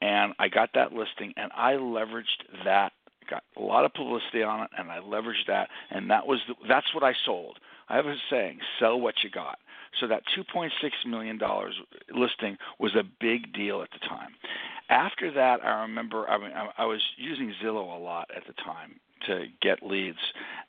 and 0.01 0.33
I 0.39 0.49
got 0.49 0.69
that 0.75 0.93
listing 0.93 1.33
and 1.37 1.51
I 1.55 1.73
leveraged 1.73 2.63
that 2.65 2.91
got 3.29 3.43
a 3.57 3.61
lot 3.61 3.85
of 3.85 3.93
publicity 3.93 4.43
on 4.43 4.63
it 4.63 4.69
and 4.77 4.91
I 4.91 4.99
leveraged 4.99 5.47
that 5.47 5.69
and 5.91 6.09
that 6.09 6.27
was 6.27 6.39
the, 6.47 6.55
that's 6.67 6.93
what 6.93 7.03
I 7.03 7.13
sold. 7.25 7.59
I 7.89 7.95
have 7.95 8.05
a 8.05 8.15
saying, 8.29 8.59
sell 8.79 8.99
what 8.99 9.15
you 9.23 9.29
got. 9.29 9.59
So 9.99 10.07
that 10.07 10.23
2.6 10.37 10.69
million 11.07 11.37
dollars 11.37 11.75
listing 12.13 12.57
was 12.79 12.95
a 12.95 13.03
big 13.19 13.53
deal 13.53 13.81
at 13.81 13.89
the 13.91 13.99
time. 14.07 14.31
After 14.89 15.31
that, 15.33 15.63
I 15.63 15.81
remember 15.81 16.27
I, 16.27 16.37
mean, 16.37 16.51
I 16.77 16.85
was 16.85 17.01
using 17.17 17.53
Zillow 17.63 17.95
a 17.95 17.99
lot 17.99 18.29
at 18.35 18.43
the 18.47 18.53
time 18.53 18.99
to 19.27 19.45
get 19.61 19.83
leads, 19.83 20.17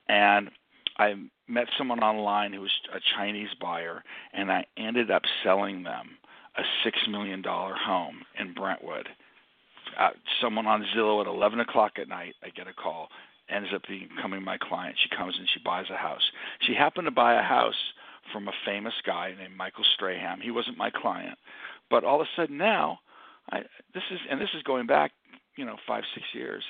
and 0.09 0.51
I 0.99 1.15
met 1.49 1.67
someone 1.77 2.01
online 2.01 2.53
who 2.53 2.61
was 2.61 2.71
a 2.95 3.01
Chinese 3.17 3.49
buyer, 3.61 4.03
and 4.33 4.53
I 4.53 4.67
ended 4.77 5.11
up 5.11 5.23
selling 5.43 5.83
them 5.83 6.11
a 6.57 6.63
six 6.85 6.99
million 7.11 7.43
dollar 7.43 7.75
home 7.75 8.23
in 8.39 8.55
Brentwood. 8.55 9.09
Uh, 9.99 10.11
someone 10.41 10.67
on 10.67 10.85
Zillow 10.97 11.21
at 11.21 11.27
11 11.27 11.61
o'clock 11.61 11.93
at 12.01 12.09
night, 12.09 12.35
I 12.43 12.49
get 12.51 12.67
a 12.67 12.73
call. 12.73 13.09
Ends 13.49 13.69
up 13.75 13.83
becoming 13.87 14.43
my 14.43 14.57
client. 14.57 14.97
She 15.03 15.15
comes 15.15 15.35
and 15.39 15.49
she 15.53 15.61
buys 15.65 15.87
a 15.91 15.97
house. 15.97 16.23
She 16.61 16.75
happened 16.75 17.07
to 17.07 17.11
buy 17.11 17.35
a 17.35 17.43
house 17.43 17.75
from 18.33 18.49
a 18.49 18.53
famous 18.65 18.95
guy 19.05 19.35
named 19.39 19.57
Michael 19.57 19.85
Strahan. 19.95 20.41
He 20.41 20.51
wasn't 20.51 20.79
my 20.79 20.91
client, 20.91 21.39
but 21.91 22.05
all 22.05 22.21
of 22.21 22.27
a 22.27 22.41
sudden 22.41 22.57
now, 22.57 23.01
I 23.51 23.59
this 23.93 24.03
is 24.11 24.19
and 24.31 24.41
this 24.41 24.49
is 24.57 24.63
going 24.63 24.87
back, 24.87 25.13
you 25.57 25.65
know, 25.65 25.77
five 25.87 26.05
six 26.15 26.27
years, 26.33 26.65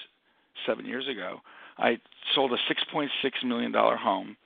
seven 0.66 0.84
years 0.84 1.06
ago. 1.08 1.40
I 1.78 1.98
sold 2.34 2.52
a 2.52 2.56
6.6 2.72 3.08
million 3.44 3.72
dollar 3.72 3.96
home 3.96 4.36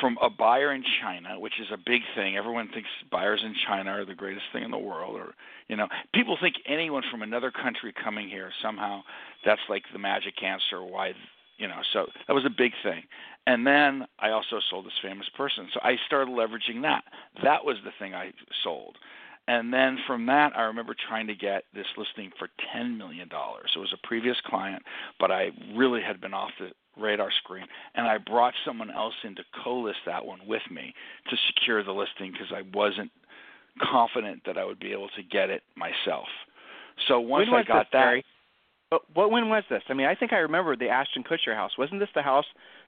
from 0.00 0.18
a 0.20 0.28
buyer 0.28 0.72
in 0.72 0.84
China, 1.00 1.40
which 1.40 1.54
is 1.60 1.68
a 1.72 1.78
big 1.78 2.02
thing. 2.14 2.36
Everyone 2.36 2.68
thinks 2.68 2.88
buyers 3.10 3.40
in 3.44 3.54
China 3.66 3.92
are 3.92 4.04
the 4.04 4.14
greatest 4.14 4.44
thing 4.52 4.62
in 4.62 4.70
the 4.70 4.78
world, 4.78 5.16
or 5.16 5.34
you 5.68 5.76
know, 5.76 5.88
people 6.14 6.36
think 6.40 6.56
anyone 6.66 7.02
from 7.10 7.22
another 7.22 7.50
country 7.50 7.92
coming 8.02 8.28
here 8.28 8.50
somehow 8.62 9.02
that's 9.44 9.60
like 9.68 9.82
the 9.92 9.98
magic 9.98 10.42
answer 10.42 10.82
why 10.82 11.12
you 11.58 11.68
know 11.68 11.80
so 11.92 12.06
that 12.26 12.34
was 12.34 12.44
a 12.44 12.50
big 12.50 12.72
thing. 12.82 13.02
And 13.46 13.66
then 13.66 14.06
i 14.18 14.30
also 14.30 14.60
sold 14.70 14.86
this 14.86 14.92
famous 15.02 15.26
person. 15.36 15.68
So 15.72 15.80
i 15.82 15.96
started 16.06 16.30
leveraging 16.32 16.82
that. 16.82 17.04
That 17.42 17.64
was 17.64 17.76
the 17.84 17.92
thing 17.98 18.14
i 18.14 18.32
sold. 18.62 18.96
And 19.48 19.72
then 19.72 19.98
from 20.06 20.26
that 20.26 20.52
i 20.56 20.62
remember 20.62 20.94
trying 21.08 21.26
to 21.28 21.34
get 21.34 21.64
this 21.74 21.86
listing 21.96 22.30
for 22.38 22.48
ten 22.72 22.96
million 22.98 23.28
dollars. 23.28 23.72
It 23.74 23.78
was 23.78 23.94
a 23.94 24.06
previous 24.06 24.36
client 24.46 24.82
but 25.20 25.30
i 25.30 25.50
really 25.74 26.02
had 26.02 26.20
been 26.20 26.34
off 26.34 26.50
the 26.58 26.70
radar 27.00 27.30
screen. 27.42 27.66
And 27.94 28.06
i 28.06 28.18
brought 28.18 28.54
someone 28.64 28.90
else 28.90 29.14
in 29.24 29.34
to 29.36 29.42
co-list 29.64 29.98
that 30.06 30.24
one 30.24 30.40
with 30.46 30.62
me 30.70 30.94
to 31.30 31.36
secure 31.48 31.82
the 31.84 31.92
listing 31.92 32.32
because 32.32 32.52
i 32.54 32.62
wasn't 32.74 33.10
confident 33.82 34.42
that 34.46 34.56
i 34.56 34.64
would 34.64 34.80
be 34.80 34.92
able 34.92 35.08
to 35.16 35.22
get 35.22 35.50
it 35.50 35.62
myself. 35.76 36.28
So 37.08 37.20
once 37.20 37.48
i 37.52 37.62
got 37.62 37.86
that 37.92 37.98
Barry? 37.98 38.24
But 38.90 39.02
what 39.14 39.30
when 39.30 39.48
was 39.48 39.64
this? 39.68 39.82
I 39.88 39.94
mean, 39.94 40.06
I 40.06 40.14
think 40.14 40.32
I 40.32 40.36
remember 40.38 40.76
the 40.76 40.88
Ashton 40.88 41.24
Kutcher 41.24 41.54
house. 41.54 41.72
Wasn't 41.76 41.98
this 41.98 42.08
the 42.14 42.22
house 42.22 42.44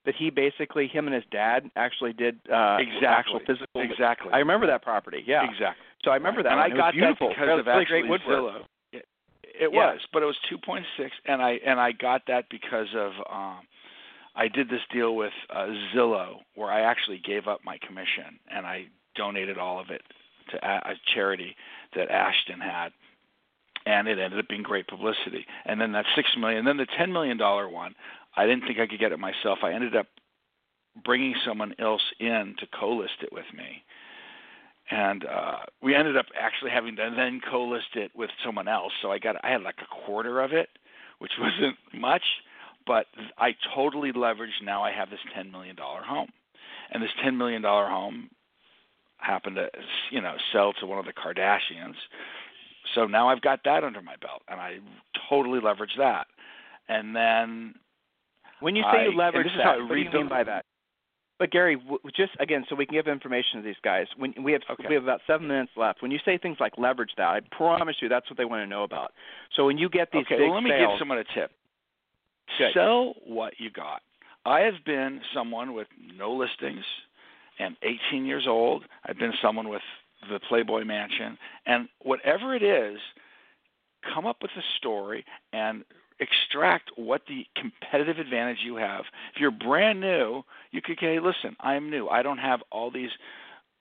that 0.06 0.14
he 0.16 0.30
basically 0.30 0.86
him 0.86 1.06
and 1.06 1.14
his 1.14 1.24
dad 1.30 1.70
actually 1.76 2.12
did 2.12 2.38
uh 2.52 2.76
exactly 2.78 3.06
actual 3.06 3.40
physical 3.46 3.80
exactly 3.82 4.30
I 4.32 4.38
remember 4.38 4.66
that 4.68 4.82
property. 4.82 5.24
Yeah. 5.26 5.42
exactly 5.44 5.84
So 6.04 6.10
I 6.12 6.14
remember 6.14 6.42
that. 6.44 6.52
and 6.52 6.60
one. 6.60 6.72
I 6.72 6.76
got 6.76 6.94
that 7.00 7.18
because 7.18 7.34
That 7.38 7.58
of 7.58 7.66
really 7.66 7.82
actually 7.82 8.00
great 8.02 8.10
woodwork. 8.10 8.38
Zillow. 8.38 8.60
It, 8.92 9.06
it 9.42 9.70
Yeah. 9.72 9.92
was, 9.92 10.00
but 10.12 10.22
it 10.22 10.26
was 10.26 10.36
2.6, 10.52 10.84
and 11.26 11.42
I 11.42 11.58
and 11.66 11.80
I 11.80 11.90
got 11.92 12.22
that 12.28 12.44
because 12.48 12.88
of 12.94 13.12
um, 13.30 13.66
I 14.36 14.46
did 14.46 14.68
this 14.70 14.82
deal 14.92 15.16
with 15.16 15.32
uh, 15.50 15.66
Zillow 15.94 16.36
where 16.54 16.70
I 16.70 16.82
actually 16.82 17.18
gave 17.18 17.48
up 17.48 17.60
my 17.64 17.76
commission 17.84 18.38
and 18.54 18.64
I 18.66 18.86
donated 19.16 19.58
all 19.58 19.80
of 19.80 19.90
it 19.90 20.02
to 20.50 20.64
a, 20.64 20.92
a 20.92 20.94
charity 21.12 21.56
that 21.96 22.08
Ashton 22.08 22.60
had, 22.60 22.90
and 23.88 24.06
it 24.06 24.18
ended 24.18 24.38
up 24.38 24.48
being 24.48 24.62
great 24.62 24.86
publicity. 24.86 25.46
And 25.64 25.80
then 25.80 25.92
that 25.92 26.04
six 26.14 26.28
million, 26.38 26.66
then 26.66 26.76
the 26.76 26.86
ten 26.98 27.10
million 27.12 27.38
dollar 27.38 27.68
one, 27.68 27.94
I 28.36 28.46
didn't 28.46 28.66
think 28.66 28.78
I 28.78 28.86
could 28.86 29.00
get 29.00 29.12
it 29.12 29.18
myself. 29.18 29.60
I 29.62 29.72
ended 29.72 29.96
up 29.96 30.06
bringing 31.04 31.34
someone 31.46 31.74
else 31.78 32.02
in 32.20 32.54
to 32.58 32.66
co-list 32.78 33.22
it 33.22 33.32
with 33.32 33.46
me 33.56 33.82
and 34.90 35.24
uh 35.26 35.58
we 35.80 35.94
ended 35.94 36.16
up 36.16 36.26
actually 36.40 36.70
having 36.70 36.96
to 36.96 37.12
then 37.16 37.40
co-list 37.48 37.94
it 37.94 38.10
with 38.16 38.30
someone 38.44 38.66
else 38.66 38.92
so 39.00 39.12
i 39.12 39.18
got 39.18 39.36
i 39.44 39.50
had 39.50 39.62
like 39.62 39.76
a 39.80 40.04
quarter 40.06 40.40
of 40.40 40.52
it 40.52 40.68
which 41.18 41.30
wasn't 41.40 41.76
much 41.94 42.22
but 42.84 43.06
i 43.38 43.54
totally 43.76 44.12
leveraged 44.12 44.64
now 44.64 44.82
i 44.82 44.90
have 44.90 45.10
this 45.10 45.20
ten 45.36 45.52
million 45.52 45.76
dollar 45.76 46.02
home 46.02 46.30
and 46.90 47.00
this 47.00 47.10
ten 47.22 47.36
million 47.36 47.62
dollar 47.62 47.88
home 47.88 48.28
happened 49.18 49.56
to 49.56 49.68
you 50.10 50.20
know 50.20 50.34
sell 50.52 50.72
to 50.72 50.86
one 50.86 50.98
of 50.98 51.04
the 51.04 51.12
kardashians 51.12 51.96
so 52.94 53.06
now 53.06 53.28
i've 53.28 53.40
got 53.40 53.60
that 53.64 53.84
under 53.84 54.02
my 54.02 54.16
belt 54.16 54.42
and 54.48 54.60
i 54.60 54.78
totally 55.28 55.60
leverage 55.60 55.94
that 55.98 56.26
and 56.88 57.14
then 57.14 57.74
When 58.60 58.74
you 58.76 58.82
say 58.84 58.98
I- 58.98 59.04
you 59.04 59.16
leverage 59.16 59.52
that, 59.56 59.78
what 59.80 59.88
do 59.88 59.96
you 59.96 60.10
mean 60.10 60.28
by 60.28 60.42
that? 60.44 60.64
But 61.38 61.52
Gary, 61.52 61.80
just 62.16 62.32
again, 62.40 62.64
so 62.68 62.74
we 62.74 62.84
can 62.84 62.94
give 62.94 63.06
information 63.06 63.60
to 63.60 63.62
these 63.62 63.78
guys. 63.84 64.06
When 64.16 64.34
we 64.42 64.50
have 64.52 64.62
Okay. 64.68 64.88
we 64.88 64.94
have 64.94 65.04
about 65.04 65.20
seven 65.24 65.46
minutes 65.46 65.70
left. 65.76 66.02
When 66.02 66.10
you 66.10 66.18
say 66.24 66.36
things 66.36 66.56
like 66.58 66.76
leverage 66.78 67.12
that, 67.16 67.28
I 67.28 67.40
promise 67.52 67.94
you 68.02 68.08
that's 68.08 68.28
what 68.28 68.36
they 68.36 68.44
want 68.44 68.62
to 68.62 68.66
know 68.66 68.82
about. 68.82 69.12
So 69.54 69.64
when 69.66 69.78
you 69.78 69.88
get 69.88 70.10
these 70.10 70.22
okay, 70.22 70.36
big 70.36 70.46
well, 70.46 70.54
let 70.54 70.64
me 70.64 70.70
sales, 70.70 70.94
give 70.94 70.98
someone 70.98 71.18
a 71.18 71.24
tip. 71.24 71.52
Good. 72.58 72.72
Sell 72.74 73.14
what 73.24 73.54
you 73.60 73.70
got. 73.70 74.02
I 74.44 74.60
have 74.60 74.82
been 74.84 75.20
someone 75.32 75.74
with 75.74 75.86
no 76.16 76.32
listings 76.32 76.84
and 77.60 77.76
18 77.82 78.24
years 78.26 78.46
old. 78.48 78.84
I've 79.04 79.18
been 79.18 79.34
someone 79.40 79.68
with 79.68 79.82
the 80.30 80.40
Playboy 80.48 80.84
Mansion, 80.84 81.38
and 81.66 81.88
whatever 82.00 82.54
it 82.54 82.62
is, 82.62 82.98
come 84.14 84.26
up 84.26 84.36
with 84.42 84.50
a 84.56 84.62
story 84.78 85.24
and 85.52 85.84
extract 86.20 86.90
what 86.96 87.22
the 87.28 87.46
competitive 87.56 88.18
advantage 88.18 88.58
you 88.64 88.76
have. 88.76 89.04
If 89.34 89.40
you're 89.40 89.50
brand 89.50 90.00
new, 90.00 90.42
you 90.72 90.82
could 90.82 90.98
say, 91.00 91.18
"Listen, 91.20 91.56
I'm 91.60 91.90
new. 91.90 92.08
I 92.08 92.22
don't 92.22 92.38
have 92.38 92.62
all 92.70 92.90
these 92.90 93.10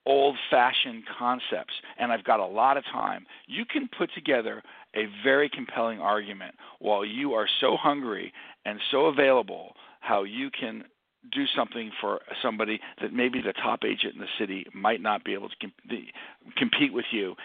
old-fashioned 0.06 1.06
concepts, 1.18 1.74
and 1.98 2.12
I've 2.12 2.24
got 2.24 2.40
a 2.40 2.46
lot 2.46 2.78
of 2.78 2.86
time." 2.86 3.26
You 3.48 3.66
can 3.66 3.88
put 3.88 4.14
together 4.14 4.64
a 4.94 5.06
very 5.24 5.50
compelling 5.50 6.00
argument 6.00 6.56
while 6.80 7.04
you 7.04 7.34
are 7.34 7.48
so 7.60 7.76
hungry 7.76 8.32
and 8.66 8.80
so 8.92 9.08
available 9.08 9.76
how 10.00 10.24
you 10.24 10.50
can 10.52 10.86
do 11.32 11.46
something 11.56 11.92
for 12.02 12.20
somebody 12.42 12.80
that 13.02 13.14
maybe 13.14 13.42
the 13.42 13.54
top 13.54 13.82
agent 13.84 14.16
in 14.16 14.22
the 14.22 14.28
city 14.40 14.66
might 14.74 15.02
not 15.02 15.24
be 15.24 15.34
able 15.34 15.50
to 15.50 15.56
com- 15.62 15.74
the, 15.90 16.04
compete 16.58 16.94
with 16.94 17.06
you 17.12 17.36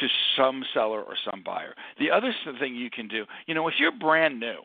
to 0.00 0.06
some 0.36 0.62
seller 0.74 1.02
or 1.02 1.14
some 1.30 1.42
buyer. 1.44 1.74
The 1.98 2.10
other 2.10 2.34
thing 2.60 2.74
you 2.74 2.90
can 2.90 3.08
do, 3.08 3.24
you 3.46 3.54
know, 3.54 3.68
if 3.68 3.74
you're 3.78 3.92
brand 3.92 4.38
new, 4.38 4.58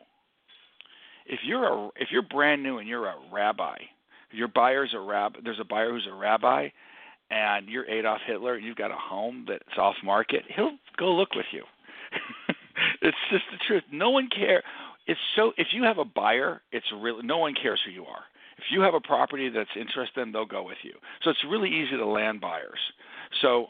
if 1.26 1.40
you're 1.44 1.64
a 1.64 1.88
if 1.96 2.08
you're 2.10 2.22
brand 2.22 2.62
new 2.62 2.78
and 2.78 2.88
you're 2.88 3.06
a 3.06 3.14
rabbi, 3.32 3.76
your 4.32 4.48
buyer's 4.48 4.92
a 4.94 5.00
rab 5.00 5.34
there's 5.44 5.60
a 5.60 5.64
buyer 5.64 5.90
who's 5.90 6.08
a 6.10 6.14
rabbi 6.14 6.68
and 7.30 7.68
you're 7.68 7.84
Adolf 7.86 8.20
Hitler 8.26 8.54
and 8.54 8.64
you've 8.64 8.76
got 8.76 8.90
a 8.90 8.96
home 8.96 9.46
that's 9.48 9.78
off 9.78 9.94
market, 10.04 10.42
he'll 10.54 10.76
go 10.98 11.12
look 11.12 11.34
with 11.34 11.46
you. 11.52 11.62
it's 13.02 13.16
just 13.30 13.44
the 13.52 13.58
truth. 13.66 13.84
No 13.92 14.10
one 14.10 14.28
care. 14.28 14.62
It's 15.06 15.20
so 15.36 15.52
if 15.56 15.68
you 15.72 15.84
have 15.84 15.98
a 15.98 16.04
buyer, 16.04 16.60
it's 16.72 16.86
really 17.00 17.22
no 17.22 17.38
one 17.38 17.54
cares 17.60 17.80
who 17.84 17.92
you 17.92 18.04
are. 18.04 18.22
If 18.60 18.70
you 18.70 18.82
have 18.82 18.92
a 18.92 19.00
property 19.00 19.48
that's 19.48 19.70
interested, 19.74 20.28
they'll 20.34 20.44
go 20.44 20.62
with 20.62 20.76
you. 20.82 20.92
So 21.22 21.30
it's 21.30 21.44
really 21.48 21.70
easy 21.70 21.96
to 21.96 22.04
land 22.06 22.42
buyers. 22.42 22.78
So 23.40 23.68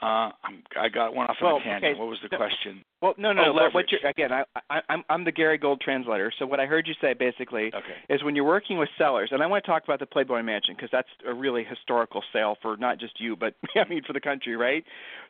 Uh, 0.00 0.30
I'm, 0.44 0.62
I 0.80 0.88
got 0.88 1.12
one 1.12 1.26
off 1.26 1.36
well, 1.42 1.56
on 1.56 1.60
a 1.60 1.64
tangent. 1.64 1.92
Okay. 1.92 1.98
What 1.98 2.08
was 2.08 2.18
the 2.22 2.28
no, 2.30 2.38
question? 2.38 2.84
Well, 3.02 3.14
no, 3.18 3.32
no. 3.32 3.42
Oh, 3.42 3.44
no. 3.46 3.52
What 3.52 3.64
leverage. 3.74 3.94
again? 4.04 4.30
I, 4.32 4.44
I, 4.70 4.80
I'm 4.88 5.02
I'm 5.10 5.24
the 5.24 5.32
Gary 5.32 5.58
Gold 5.58 5.80
translator. 5.80 6.32
So 6.38 6.46
what 6.46 6.60
I 6.60 6.66
heard 6.66 6.86
you 6.86 6.94
say 7.00 7.14
basically 7.14 7.72
Okay. 7.74 7.96
is 8.08 8.22
when 8.22 8.36
you're 8.36 8.44
working 8.44 8.78
with 8.78 8.88
sellers, 8.96 9.30
and 9.32 9.42
I 9.42 9.46
want 9.46 9.64
to 9.64 9.68
talk 9.70 9.82
about 9.82 9.98
the 9.98 10.06
Playboy 10.06 10.42
Mansion 10.42 10.76
because 10.76 10.90
that's 10.92 11.08
a 11.26 11.34
really 11.34 11.64
historical 11.64 12.22
sale 12.32 12.56
for 12.62 12.76
not 12.76 13.00
just 13.00 13.20
you, 13.20 13.34
but 13.34 13.54
I 13.76 13.88
mean 13.88 14.02
for 14.06 14.12
the 14.12 14.20
country, 14.20 14.56
right? 14.56 14.84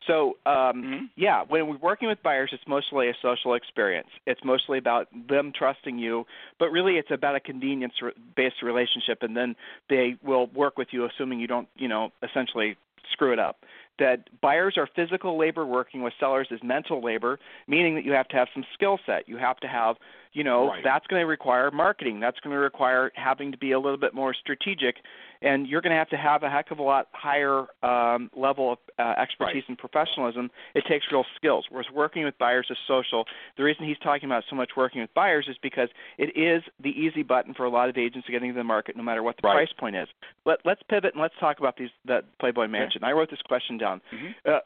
So 0.05 0.37
um, 0.45 0.83
Mhm. 0.83 1.09
yeah, 1.15 1.43
when 1.47 1.67
we're 1.67 1.77
working 1.77 2.07
with 2.07 2.21
buyers, 2.21 2.51
it's 2.53 2.63
mostly 2.67 3.09
a 3.09 3.13
social 3.23 3.55
experience. 3.55 4.09
It's 4.27 4.41
mostly 4.43 4.77
about 4.77 5.07
them 5.27 5.51
trusting 5.57 5.97
you, 5.97 6.25
but 6.59 6.69
really 6.69 6.97
it's 6.97 7.11
about 7.11 7.35
a 7.35 7.39
convenience-based 7.39 8.61
relationship, 8.61 9.23
and 9.23 9.35
then 9.35 9.55
they 9.89 10.15
will 10.23 10.45
work 10.53 10.77
with 10.77 10.89
you, 10.91 11.05
assuming 11.05 11.39
you 11.39 11.47
don't, 11.47 11.67
you 11.75 11.87
know, 11.87 12.11
essentially 12.21 12.77
screw 13.11 13.33
it 13.33 13.39
up. 13.39 13.57
That 13.99 14.29
buyers 14.41 14.75
are 14.77 14.87
physical 14.95 15.37
labor, 15.37 15.65
working 15.65 16.01
with 16.03 16.13
sellers 16.19 16.47
is 16.51 16.59
mental 16.63 17.03
labor, 17.03 17.37
meaning 17.67 17.95
that 17.95 18.05
you 18.05 18.13
have 18.13 18.27
to 18.29 18.35
have 18.37 18.47
some 18.53 18.65
skill 18.73 18.97
set. 19.05 19.27
You 19.27 19.37
have 19.37 19.57
to 19.57 19.67
have, 19.67 19.97
you 20.33 20.43
know, 20.43 20.69
Right. 20.69 20.83
that's 20.83 21.05
going 21.07 21.21
to 21.21 21.25
require 21.27 21.69
marketing. 21.71 22.19
That's 22.21 22.39
going 22.39 22.53
to 22.53 22.59
require 22.59 23.11
having 23.15 23.51
to 23.51 23.57
be 23.57 23.71
a 23.73 23.79
little 23.79 23.97
bit 23.97 24.13
more 24.13 24.33
strategic, 24.33 24.95
and 25.41 25.67
you're 25.67 25.81
going 25.81 25.91
to 25.91 25.97
have 25.97 26.09
to 26.09 26.17
have 26.17 26.43
a 26.43 26.49
heck 26.49 26.71
of 26.71 26.79
a 26.79 26.83
lot 26.83 27.07
higher 27.13 27.65
um, 27.83 28.29
level 28.35 28.73
of 28.73 28.77
uh, 28.99 29.15
expertise 29.21 29.63
Right. 29.63 29.69
and 29.69 29.77
professionalism. 29.77 30.49
It 30.75 30.83
takes 30.87 31.05
real 31.11 31.25
skills. 31.35 31.65
Whereas 31.69 31.87
working 31.93 32.23
with 32.25 32.37
buyers 32.37 32.67
is 32.69 32.77
social. 32.87 33.25
The 33.57 33.63
reason 33.63 33.85
he's 33.85 33.97
talking 33.99 34.27
about 34.29 34.43
so 34.49 34.55
much 34.55 34.71
working 34.77 35.01
with 35.01 35.13
buyers 35.13 35.47
is 35.49 35.57
because 35.61 35.89
it 36.17 36.29
is 36.37 36.61
the 36.81 36.89
easy 36.91 37.23
button 37.23 37.53
for 37.53 37.65
a 37.65 37.69
lot 37.69 37.89
of 37.89 37.97
agents 37.97 38.25
to 38.27 38.31
get 38.31 38.43
into 38.43 38.53
the 38.55 38.63
market, 38.63 38.95
no 38.95 39.03
matter 39.03 39.23
what 39.23 39.35
the 39.41 39.47
Right. 39.47 39.55
price 39.65 39.73
point 39.77 39.95
is. 39.95 40.07
Let, 40.45 40.59
let's 40.65 40.81
pivot 40.89 41.13
and 41.15 41.21
let's 41.21 41.35
talk 41.39 41.59
about 41.59 41.75
these 41.77 41.89
the 42.05 42.23
Playboy 42.39 42.67
Mansion. 42.67 43.03
I 43.03 43.11
wrote 43.13 43.29
this 43.29 43.41
question 43.41 43.77
down. 43.77 43.88
Mhm. 44.13 44.35
Uh, 44.45 44.59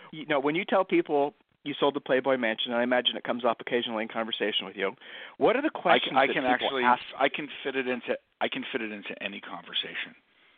you 0.12 0.26
know, 0.26 0.40
when 0.40 0.54
you 0.54 0.64
tell 0.64 0.84
people 0.84 1.34
you 1.64 1.74
sold 1.78 1.94
the 1.94 2.00
Playboy 2.00 2.38
Mansion, 2.38 2.72
and 2.72 2.80
I 2.80 2.82
imagine 2.82 3.16
it 3.16 3.24
comes 3.24 3.44
up 3.44 3.60
occasionally 3.60 4.02
in 4.02 4.08
conversation 4.08 4.64
with 4.64 4.76
you. 4.76 4.92
What 5.36 5.56
are 5.56 5.62
the 5.62 5.70
I 5.74 5.78
questions 5.80 6.12
can, 6.12 6.16
I 6.16 6.26
can 6.32 6.44
actually 6.44 6.84
ask? 6.84 7.02
I 7.18 7.28
can 7.28 7.48
fit 7.62 7.76
it 7.76 7.86
into 7.86 8.16
I 8.40 8.48
can 8.48 8.64
fit 8.72 8.80
it 8.80 8.92
into 8.92 9.10
any 9.22 9.40
conversation. 9.40 10.14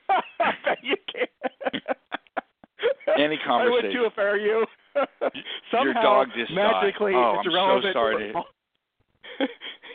you 0.83 0.97
can't. 1.13 1.85
Any 3.19 3.39
I 3.43 3.47
conversation. 3.47 3.89
would 3.89 3.93
too 3.93 4.05
if 4.07 4.19
I 4.19 4.23
were 4.23 4.37
you. 4.39 4.65
Somehow, 5.71 5.83
Your 5.85 5.95
dog 5.95 6.29
just 6.37 6.53
magically, 6.53 7.13
died. 7.13 7.19
Oh, 7.21 7.41
it's 7.45 7.49
I'm 7.55 7.83
so 7.83 7.93
sorry 7.93 8.33
to- 8.33 8.43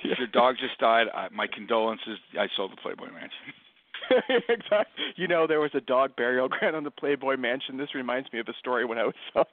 If 0.03 0.17
your 0.19 0.27
dog 0.27 0.55
just 0.59 0.77
died, 0.79 1.07
I, 1.13 1.27
my 1.31 1.47
condolences. 1.47 2.19
I 2.39 2.47
sold 2.55 2.71
the 2.71 2.77
Playboy 2.77 3.07
Mansion. 3.11 3.53
exactly. 4.49 5.03
You 5.15 5.27
know, 5.27 5.47
there 5.47 5.59
was 5.59 5.71
a 5.73 5.81
dog 5.81 6.15
burial 6.15 6.47
ground 6.49 6.75
on 6.75 6.83
the 6.83 6.91
Playboy 6.91 7.37
Mansion. 7.37 7.77
This 7.77 7.95
reminds 7.95 8.31
me 8.31 8.39
of 8.39 8.47
a 8.47 8.53
story 8.59 8.85
when 8.85 8.97
I 8.97 9.05
was 9.05 9.15
selling. 9.33 9.47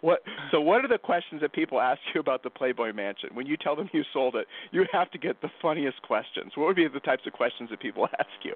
what? 0.00 0.20
So, 0.50 0.60
what 0.60 0.84
are 0.84 0.88
the 0.88 0.98
questions 0.98 1.40
that 1.42 1.52
people 1.52 1.80
ask 1.80 2.00
you 2.14 2.20
about 2.20 2.42
the 2.42 2.50
Playboy 2.50 2.92
Mansion 2.92 3.30
when 3.34 3.46
you 3.46 3.56
tell 3.56 3.76
them 3.76 3.88
you 3.92 4.04
sold 4.12 4.36
it? 4.36 4.46
You 4.72 4.86
have 4.92 5.10
to 5.12 5.18
get 5.18 5.40
the 5.42 5.50
funniest 5.60 6.02
questions. 6.02 6.52
What 6.54 6.66
would 6.66 6.76
be 6.76 6.88
the 6.88 7.00
types 7.00 7.26
of 7.26 7.32
questions 7.32 7.70
that 7.70 7.80
people 7.80 8.08
ask 8.18 8.44
you? 8.44 8.54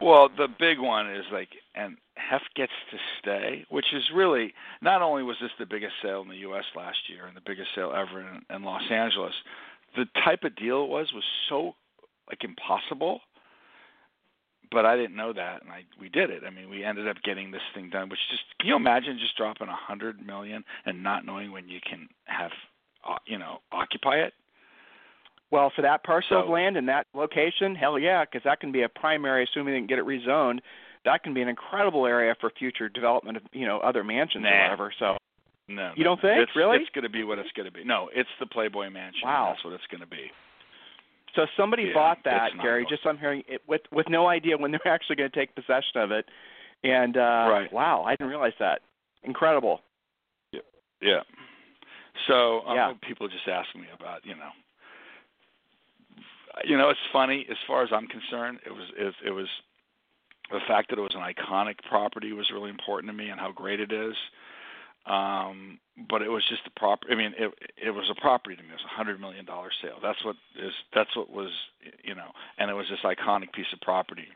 Well, 0.00 0.28
the 0.28 0.46
big 0.46 0.78
one 0.78 1.10
is 1.10 1.24
like, 1.32 1.48
and 1.74 1.96
Hef 2.14 2.42
gets 2.54 2.72
to 2.92 2.98
stay, 3.18 3.66
which 3.68 3.86
is 3.92 4.04
really 4.14 4.54
not 4.80 5.02
only 5.02 5.24
was 5.24 5.36
this 5.40 5.50
the 5.58 5.66
biggest 5.66 5.94
sale 6.02 6.22
in 6.22 6.28
the 6.28 6.36
U.S. 6.36 6.64
last 6.76 6.98
year 7.08 7.26
and 7.26 7.36
the 7.36 7.42
biggest 7.44 7.70
sale 7.74 7.92
ever 7.94 8.20
in, 8.20 8.42
in 8.54 8.62
Los 8.62 8.88
Angeles, 8.90 9.34
the 9.96 10.04
type 10.24 10.44
of 10.44 10.54
deal 10.54 10.84
it 10.84 10.88
was 10.88 11.12
was 11.12 11.24
so 11.48 11.74
like 12.28 12.44
impossible. 12.44 13.20
But 14.70 14.84
I 14.84 14.96
didn't 14.96 15.16
know 15.16 15.32
that, 15.32 15.62
and 15.62 15.70
I 15.70 15.84
we 16.00 16.08
did 16.08 16.30
it. 16.30 16.42
I 16.46 16.50
mean, 16.50 16.68
we 16.68 16.84
ended 16.84 17.08
up 17.08 17.16
getting 17.24 17.50
this 17.50 17.62
thing 17.74 17.88
done. 17.90 18.08
Which 18.08 18.18
just 18.30 18.42
can 18.60 18.68
you 18.68 18.76
imagine 18.76 19.18
just 19.18 19.36
dropping 19.36 19.68
a 19.68 19.76
hundred 19.76 20.24
million 20.24 20.64
and 20.84 21.02
not 21.02 21.24
knowing 21.24 21.52
when 21.52 21.68
you 21.68 21.80
can 21.88 22.08
have, 22.26 22.50
uh, 23.08 23.16
you 23.26 23.38
know, 23.38 23.58
occupy 23.72 24.16
it? 24.16 24.34
Well, 25.50 25.72
for 25.74 25.80
that 25.82 26.04
parcel 26.04 26.42
of 26.42 26.48
land 26.48 26.76
in 26.76 26.86
that 26.86 27.06
location, 27.14 27.74
hell 27.74 27.98
yeah, 27.98 28.24
because 28.24 28.42
that 28.44 28.60
can 28.60 28.70
be 28.70 28.82
a 28.82 28.88
primary, 28.88 29.44
assuming 29.44 29.72
they 29.72 29.80
can 29.80 29.86
get 29.86 29.98
it 29.98 30.04
rezoned. 30.04 30.58
That 31.06 31.22
can 31.22 31.32
be 31.32 31.40
an 31.40 31.48
incredible 31.48 32.04
area 32.04 32.34
for 32.38 32.50
future 32.58 32.90
development 32.90 33.38
of 33.38 33.42
you 33.52 33.66
know 33.66 33.78
other 33.78 34.04
mansions 34.04 34.44
or 34.44 34.50
whatever. 34.50 34.92
So 34.98 35.16
No, 35.68 35.92
You 35.96 36.04
no, 36.04 36.10
don't 36.10 36.20
think? 36.20 36.42
It's, 36.42 36.56
Really? 36.56 36.76
It's 36.76 36.90
going 36.94 37.04
to 37.04 37.10
be 37.10 37.24
what 37.24 37.38
it's 37.38 37.52
going 37.52 37.66
to 37.66 37.72
be. 37.72 37.84
No, 37.84 38.10
it's 38.14 38.28
the 38.40 38.46
Playboy 38.46 38.90
Mansion. 38.90 39.22
Wow. 39.24 39.52
That's 39.52 39.64
what 39.64 39.72
it's 39.72 39.86
going 39.90 40.00
to 40.02 40.06
be. 40.06 40.30
So 41.34 41.46
somebody 41.56 41.84
Yeah, 41.84 41.94
bought 41.94 42.18
that, 42.24 42.50
Gary. 42.62 42.86
Just 42.88 43.02
so 43.02 43.10
I'm 43.10 43.18
hearing 43.18 43.42
it 43.48 43.62
with 43.66 43.82
with 43.92 44.08
no 44.08 44.26
idea 44.26 44.56
when 44.56 44.70
they're 44.70 44.86
actually 44.88 45.16
going 45.16 45.30
to 45.30 45.36
take 45.36 45.54
possession 45.54 46.00
of 46.00 46.10
it. 46.10 46.26
And 46.84 47.16
uh 47.16 47.46
Right. 47.50 47.72
wow, 47.72 48.02
I 48.04 48.12
didn't 48.12 48.28
realize 48.28 48.54
that. 48.58 48.82
Incredible. 49.22 49.80
Yeah. 51.00 51.22
So 52.26 52.62
um, 52.66 52.76
Yeah. 52.76 52.92
people 53.02 53.28
just 53.28 53.46
ask 53.46 53.74
me 53.76 53.86
about, 53.94 54.26
you 54.26 54.34
know, 54.34 54.50
you 56.64 56.76
know, 56.76 56.90
it's 56.90 56.98
funny 57.12 57.46
as 57.48 57.56
far 57.66 57.82
as 57.84 57.90
I'm 57.92 58.08
concerned. 58.08 58.58
It 58.66 58.72
was 58.72 58.90
it, 58.96 59.14
it 59.26 59.30
was 59.30 59.46
the 60.50 60.60
fact 60.66 60.90
that 60.90 60.98
it 60.98 61.02
was 61.02 61.14
an 61.14 61.20
iconic 61.20 61.76
property 61.88 62.32
was 62.32 62.50
really 62.50 62.70
important 62.70 63.10
to 63.10 63.16
me 63.16 63.28
and 63.28 63.38
how 63.38 63.52
great 63.52 63.80
it 63.80 63.92
is. 63.92 64.14
Um, 65.06 65.78
but 66.08 66.22
it 66.22 66.28
was 66.28 66.44
just 66.48 66.62
a 66.66 66.78
prop. 66.78 67.00
I 67.10 67.14
mean, 67.14 67.32
it 67.38 67.50
it 67.76 67.90
was 67.90 68.10
a 68.10 68.20
property 68.20 68.56
to 68.56 68.62
me. 68.62 68.68
It 68.68 68.72
was 68.72 68.84
a 68.84 68.96
hundred 68.96 69.20
million 69.20 69.44
dollar 69.44 69.70
sale. 69.82 69.98
That's 70.02 70.22
what 70.24 70.36
is. 70.62 70.72
That's 70.94 71.14
what 71.16 71.30
was. 71.30 71.50
You 72.04 72.14
know, 72.14 72.30
and 72.58 72.70
it 72.70 72.74
was 72.74 72.86
this 72.90 73.00
iconic 73.04 73.52
piece 73.52 73.72
of 73.72 73.80
property. 73.80 74.28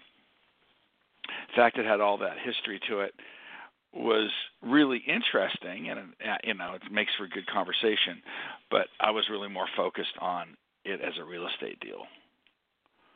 The 1.26 1.56
fact 1.56 1.78
it 1.78 1.86
had 1.86 2.00
all 2.00 2.18
that 2.18 2.36
history 2.42 2.80
to 2.88 3.00
it 3.00 3.14
was 3.94 4.30
really 4.62 5.02
interesting, 5.06 5.90
and 5.90 5.98
uh, 6.00 6.36
you 6.44 6.54
know, 6.54 6.74
it 6.74 6.82
makes 6.90 7.12
for 7.16 7.26
good 7.28 7.46
conversation. 7.46 8.22
But 8.70 8.88
I 9.00 9.10
was 9.10 9.24
really 9.30 9.48
more 9.48 9.68
focused 9.76 10.16
on 10.20 10.56
it 10.84 11.00
as 11.00 11.14
a 11.20 11.24
real 11.24 11.46
estate 11.46 11.78
deal. 11.80 12.06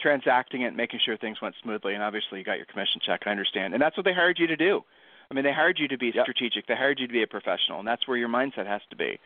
Transacting 0.00 0.62
it, 0.62 0.76
making 0.76 1.00
sure 1.04 1.16
things 1.16 1.40
went 1.40 1.54
smoothly, 1.62 1.94
and 1.94 2.02
obviously 2.02 2.38
you 2.38 2.44
got 2.44 2.58
your 2.58 2.66
commission 2.66 3.00
check. 3.04 3.22
I 3.26 3.30
understand, 3.30 3.72
and 3.72 3.82
that's 3.82 3.96
what 3.96 4.04
they 4.04 4.12
hired 4.12 4.38
you 4.38 4.46
to 4.46 4.56
do. 4.56 4.82
I 5.30 5.34
mean, 5.34 5.44
they 5.44 5.52
hired 5.52 5.78
you 5.78 5.88
to 5.88 5.98
be 5.98 6.12
Yep. 6.14 6.24
strategic. 6.24 6.66
They 6.66 6.76
hired 6.76 7.00
you 7.00 7.06
to 7.06 7.12
be 7.12 7.22
a 7.22 7.26
professional, 7.26 7.78
and 7.78 7.88
that's 7.88 8.06
where 8.06 8.16
your 8.16 8.28
mindset 8.28 8.66
has 8.66 8.82
to 8.90 8.96
be. 8.96 9.18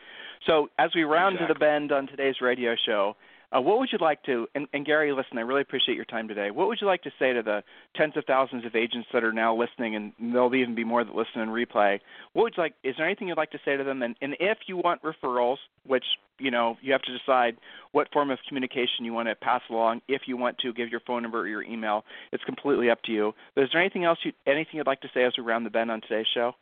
So, 0.47 0.71
as 0.79 0.95
we 0.95 1.05
round 1.05 1.39
to 1.39 1.47
the 1.47 1.55
bend 1.55 1.93
on 1.93 2.07
today's 2.07 2.41
radio 2.41 2.75
show, 2.75 3.17
uh, 3.53 3.61
what 3.61 3.79
would 3.79 3.89
you 3.93 3.99
like 4.01 4.23
to? 4.25 4.47
And, 4.55 4.67
and 4.73 4.87
Gary, 4.87 5.13
listen, 5.13 5.39
I 5.39 5.41
really 5.43 5.63
appreciate 5.63 5.97
your 5.97 6.05
time 6.05 6.29
today. 6.29 6.51
What 6.51 6.69
would 6.69 6.79
you 6.81 6.87
like 6.87 7.03
to 7.03 7.13
say 7.19 7.33
to 7.33 7.43
the 7.43 7.63
tens 7.97 8.17
of 8.17 8.25
thousands 8.25 8.65
of 8.65 8.77
agents 8.77 9.09
that 9.13 9.25
are 9.25 9.33
now 9.33 9.57
listening, 9.57 9.97
and 9.97 10.13
there'll 10.33 10.55
even 10.55 10.75
be 10.75 10.85
more 10.85 11.03
that 11.05 11.15
listen 11.15 11.41
and 11.41 11.51
replay? 11.51 11.99
What 12.33 12.45
would 12.45 12.55
you 12.57 12.63
like? 12.63 12.75
Is 12.85 12.95
there 12.97 13.07
anything 13.07 13.29
you'd 13.29 13.37
like 13.37 13.51
to 13.53 13.61
say 13.65 13.77
to 13.77 13.85
them? 13.85 14.03
And, 14.03 14.15
and 14.23 14.37
if 14.39 14.59
you 14.67 14.77
want 14.77 15.03
referrals, 15.03 15.57
which 15.85 16.05
you 16.39 16.51
know 16.51 16.77
you 16.81 16.93
have 16.93 17.03
to 17.03 17.19
decide 17.19 17.57
what 17.93 18.13
form 18.13 18.31
of 18.31 18.39
communication 18.49 19.05
you 19.05 19.13
want 19.13 19.29
to 19.29 19.35
pass 19.35 19.63
along. 19.69 20.03
If 20.09 20.23
you 20.27 20.37
want 20.37 20.59
to 20.59 20.73
give 20.73 20.89
your 20.89 21.01
phone 21.01 21.23
number 21.23 21.41
or 21.41 21.49
your 21.49 21.63
email, 21.63 22.05
it's 22.33 22.45
completely 22.45 22.89
up 22.91 23.03
to 23.05 23.13
you. 23.13 23.33
But 23.55 23.65
is 23.65 23.71
there 23.73 23.81
anything 23.81 24.05
else 24.05 24.19
you 24.25 24.33
anything 24.47 24.75
you'd 24.75 24.87
like 24.87 25.01
to 25.03 25.11
say 25.13 25.25
as 25.25 25.33
we 25.37 25.45
round 25.45 25.67
the 25.67 25.71
bend 25.71 25.91
on 25.91 26.01
today's 26.01 26.27
show? 26.33 26.55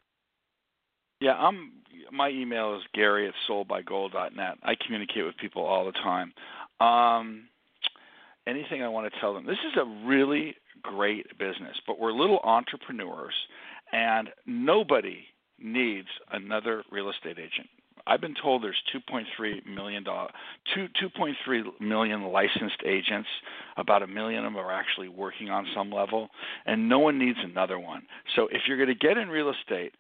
Yeah, 1.21 1.33
I'm. 1.33 1.73
My 2.13 2.31
email 2.31 2.77
is 2.77 2.83
Gary 2.95 3.29
at 3.29 3.35
soldbygold.net. 3.51 4.59
I 4.63 4.75
communicate 4.87 5.25
with 5.25 5.37
people 5.37 5.65
all 5.65 5.85
the 5.85 5.93
time. 5.93 6.33
Um, 6.81 7.49
anything 8.47 8.83
I 8.83 8.89
want 8.89 9.13
to 9.13 9.21
tell 9.21 9.35
them. 9.35 9.47
This 9.47 9.59
is 9.71 9.77
a 9.77 10.07
really 10.07 10.57
great 10.83 11.39
business, 11.39 11.77
but 11.87 11.99
we're 11.99 12.13
little 12.13 12.41
entrepreneurs, 12.45 13.35
and 13.93 14.31
nobody 14.47 15.25
needs 15.61 16.09
another 16.33 16.85
real 16.91 17.11
estate 17.11 17.39
agent. 17.39 17.69
I've 18.07 18.23
been 18.23 18.35
told 18.41 18.63
there's 18.63 18.81
2.3 18.95 19.67
million 19.67 20.03
dollar, 20.03 20.31
two 20.75 20.87
2.3 21.03 21.81
million 21.81 22.23
licensed 22.23 22.83
agents. 22.87 23.29
About 23.77 24.03
a 24.03 24.07
million 24.07 24.45
of 24.45 24.53
them 24.53 24.57
are 24.57 24.73
actually 24.73 25.09
working 25.09 25.51
on 25.51 25.67
some 25.75 25.91
level, 25.91 26.29
and 26.65 26.89
no 26.89 27.01
one 27.01 27.19
needs 27.19 27.39
another 27.43 27.79
one. 27.79 28.03
So 28.35 28.49
if 28.51 28.63
you're 28.67 28.79
going 28.79 28.89
to 28.89 28.95
get 28.95 29.19
in 29.19 29.29
real 29.29 29.51
estate, 29.51 29.93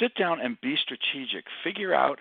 sit 0.00 0.14
down 0.14 0.40
and 0.40 0.58
be 0.62 0.76
strategic. 0.82 1.44
Figure 1.62 1.94
out 1.94 2.20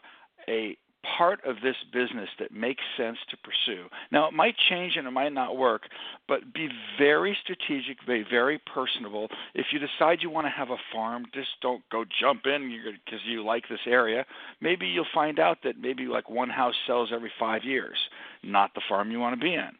a 0.49 0.77
part 1.17 1.43
of 1.45 1.57
this 1.61 1.75
business 1.91 2.29
that 2.39 2.51
makes 2.51 2.81
sense 2.97 3.17
to 3.29 3.37
pursue. 3.37 3.87
Now, 4.11 4.27
it 4.27 4.33
might 4.33 4.55
change 4.69 4.95
and 4.95 5.07
it 5.07 5.11
might 5.11 5.33
not 5.33 5.57
work, 5.57 5.83
but 6.27 6.53
be 6.53 6.69
very 6.97 7.37
strategic, 7.43 8.05
be 8.07 8.23
very 8.29 8.59
personable. 8.73 9.27
If 9.53 9.67
you 9.71 9.79
decide 9.79 10.19
you 10.21 10.29
want 10.29 10.47
to 10.47 10.51
have 10.51 10.69
a 10.69 10.77
farm, 10.91 11.25
just 11.33 11.49
don't 11.61 11.83
go 11.91 12.05
jump 12.19 12.45
in 12.45 12.69
because 13.05 13.19
you 13.25 13.43
like 13.43 13.67
this 13.69 13.79
area. 13.85 14.25
Maybe 14.61 14.87
you'll 14.87 15.05
find 15.13 15.39
out 15.39 15.57
that 15.63 15.79
maybe 15.79 16.05
like 16.05 16.29
one 16.29 16.49
house 16.49 16.75
sells 16.87 17.09
every 17.13 17.31
five 17.39 17.63
years, 17.63 17.97
not 18.43 18.73
the 18.73 18.81
farm 18.87 19.11
you 19.11 19.19
want 19.19 19.39
to 19.39 19.43
be 19.43 19.53
in. 19.53 19.71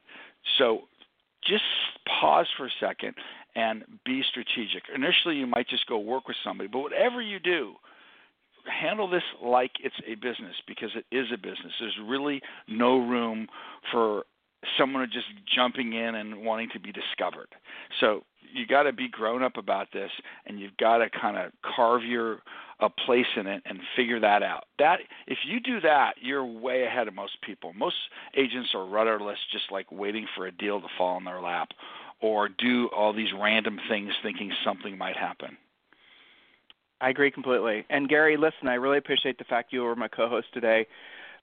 So 0.58 0.82
just 1.46 1.64
pause 2.22 2.48
for 2.58 2.66
a 2.66 2.72
second 2.80 3.16
and 3.56 3.84
be 4.06 4.24
strategic. 4.30 4.84
Initially, 4.94 5.36
you 5.36 5.48
might 5.48 5.68
just 5.68 5.88
go 5.88 5.98
work 5.98 6.28
with 6.28 6.38
somebody, 6.44 6.68
but 6.68 6.80
whatever 6.80 7.22
you 7.22 7.40
do, 7.40 7.74
handle 8.66 9.10
this 9.10 9.24
like 9.44 9.72
it's 9.84 9.96
a 10.08 10.16
business 10.16 10.56
because 10.68 10.92
it 10.96 11.06
is 11.16 11.28
a 11.34 11.38
business. 11.38 11.74
There's 11.80 11.98
really 12.06 12.42
no 12.68 12.98
room 12.98 13.48
for 13.92 14.24
someone 14.78 15.08
just 15.12 15.28
jumping 15.54 15.94
in 15.94 16.16
and 16.16 16.44
wanting 16.44 16.70
to 16.74 16.80
be 16.80 16.92
discovered. 16.92 17.50
So 18.00 18.24
you 18.54 18.66
got 18.68 18.84
to 18.84 18.94
be 18.94 19.10
grown 19.10 19.44
up 19.44 19.58
about 19.58 19.88
this, 19.92 20.12
and 20.46 20.60
you've 20.60 20.78
got 20.78 20.98
to 20.98 21.10
kind 21.10 21.38
of 21.38 21.52
carve 21.76 22.04
your 22.04 22.40
a 22.80 22.90
place 22.90 23.26
in 23.38 23.48
it 23.48 23.64
and 23.66 23.80
figure 23.96 24.20
that 24.20 24.44
out. 24.44 24.66
That 24.78 25.00
if 25.28 25.40
you 25.48 25.60
do 25.60 25.80
that, 25.82 26.16
you're 26.22 26.44
way 26.44 26.84
ahead 26.84 27.08
of 27.08 27.14
most 27.14 27.38
people. 27.42 27.72
Most 27.74 27.96
agents 28.36 28.72
are 28.76 28.86
rudderless, 28.86 29.38
just 29.52 29.72
like 29.72 29.90
waiting 29.92 30.28
for 30.36 30.48
a 30.48 30.52
deal 30.52 30.82
to 30.82 30.88
fall 30.98 31.18
in 31.18 31.24
their 31.24 31.42
lap, 31.42 31.70
or 32.22 32.50
do 32.50 32.90
all 32.96 33.14
these 33.14 33.30
random 33.40 33.80
things 33.90 34.12
thinking 34.22 34.52
something 34.66 34.98
might 34.98 35.16
happen. 35.16 35.58
I 37.04 37.10
agree 37.10 37.32
completely. 37.32 37.86
And 37.90 38.08
Gary, 38.08 38.38
listen, 38.38 38.70
I 38.70 38.76
really 38.76 38.98
appreciate 38.98 39.38
the 39.38 39.44
fact 39.44 39.74
you 39.74 39.82
were 39.84 39.94
my 39.94 40.08
co-host 40.08 40.48
today 40.54 40.88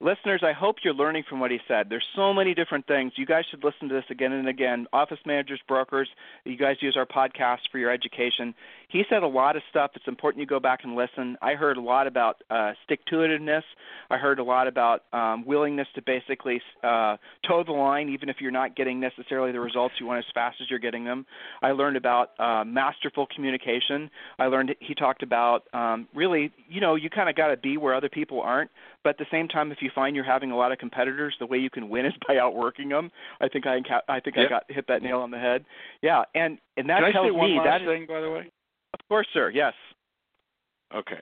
listeners, 0.00 0.42
I 0.44 0.52
hope 0.52 0.76
you're 0.82 0.94
learning 0.94 1.24
from 1.28 1.40
what 1.40 1.50
he 1.50 1.58
said. 1.68 1.86
There's 1.88 2.04
so 2.16 2.32
many 2.32 2.54
different 2.54 2.86
things. 2.86 3.12
You 3.16 3.26
guys 3.26 3.44
should 3.50 3.62
listen 3.62 3.88
to 3.88 3.94
this 3.94 4.04
again 4.10 4.32
and 4.32 4.48
again. 4.48 4.86
Office 4.92 5.18
managers, 5.26 5.60
brokers, 5.68 6.08
you 6.44 6.56
guys 6.56 6.76
use 6.80 6.96
our 6.96 7.06
podcast 7.06 7.58
for 7.70 7.78
your 7.78 7.90
education. 7.90 8.54
He 8.88 9.02
said 9.08 9.22
a 9.22 9.28
lot 9.28 9.56
of 9.56 9.62
stuff. 9.70 9.92
It's 9.94 10.08
important 10.08 10.40
you 10.40 10.46
go 10.46 10.58
back 10.58 10.80
and 10.84 10.96
listen. 10.96 11.36
I 11.42 11.54
heard 11.54 11.76
a 11.76 11.80
lot 11.80 12.06
about 12.06 12.42
uh, 12.50 12.72
stick 12.84 13.04
to 13.06 13.16
itiveness. 13.16 13.62
I 14.10 14.16
heard 14.16 14.38
a 14.38 14.42
lot 14.42 14.66
about 14.66 15.02
um, 15.12 15.44
willingness 15.46 15.86
to 15.94 16.02
basically 16.02 16.60
uh, 16.82 17.16
toe 17.46 17.62
the 17.64 17.72
line, 17.72 18.08
even 18.08 18.28
if 18.28 18.36
you're 18.40 18.50
not 18.50 18.74
getting 18.74 19.00
necessarily 19.00 19.52
the 19.52 19.60
results 19.60 19.94
you 20.00 20.06
want 20.06 20.18
as 20.18 20.24
fast 20.34 20.56
as 20.60 20.70
you're 20.70 20.78
getting 20.78 21.04
them. 21.04 21.26
I 21.62 21.72
learned 21.72 21.96
about 21.96 22.30
uh, 22.38 22.64
masterful 22.64 23.26
communication. 23.34 24.10
I 24.38 24.46
learned 24.46 24.74
he 24.80 24.94
talked 24.94 25.22
about 25.22 25.64
um, 25.72 26.08
really, 26.14 26.52
you 26.68 26.80
know, 26.80 26.94
you 26.94 27.10
kind 27.10 27.28
of 27.28 27.36
got 27.36 27.48
to 27.48 27.56
be 27.56 27.76
where 27.76 27.94
other 27.94 28.08
people 28.08 28.40
aren't. 28.40 28.70
But 29.02 29.10
at 29.10 29.18
the 29.18 29.26
same 29.30 29.48
time, 29.48 29.72
if 29.72 29.78
you 29.80 29.90
find 29.94 30.14
you're 30.14 30.24
having 30.24 30.50
a 30.50 30.56
lot 30.56 30.72
of 30.72 30.78
competitors, 30.78 31.34
the 31.38 31.46
way 31.46 31.58
you 31.58 31.70
can 31.70 31.88
win 31.88 32.06
is 32.06 32.12
by 32.28 32.38
outworking 32.38 32.88
them. 32.88 33.10
I 33.40 33.48
think 33.48 33.66
I 33.66 33.78
I 34.08 34.20
think 34.20 34.36
yep. 34.36 34.46
I 34.46 34.48
got 34.48 34.64
hit 34.68 34.86
that 34.88 35.02
nail 35.02 35.20
on 35.20 35.30
the 35.30 35.38
head. 35.38 35.64
Yeah, 36.02 36.24
and 36.34 36.58
and 36.76 36.88
that 36.88 37.00
can 37.00 37.12
tells 37.12 37.24
I 37.24 37.28
say 37.28 37.32
one 37.32 37.50
me 37.50 37.58
last 37.58 37.80
that 37.80 37.86
thing, 37.86 38.06
by 38.06 38.20
the 38.20 38.30
way. 38.30 38.50
Of 38.94 39.08
course, 39.08 39.26
sir. 39.32 39.50
Yes. 39.50 39.74
Okay. 40.94 41.20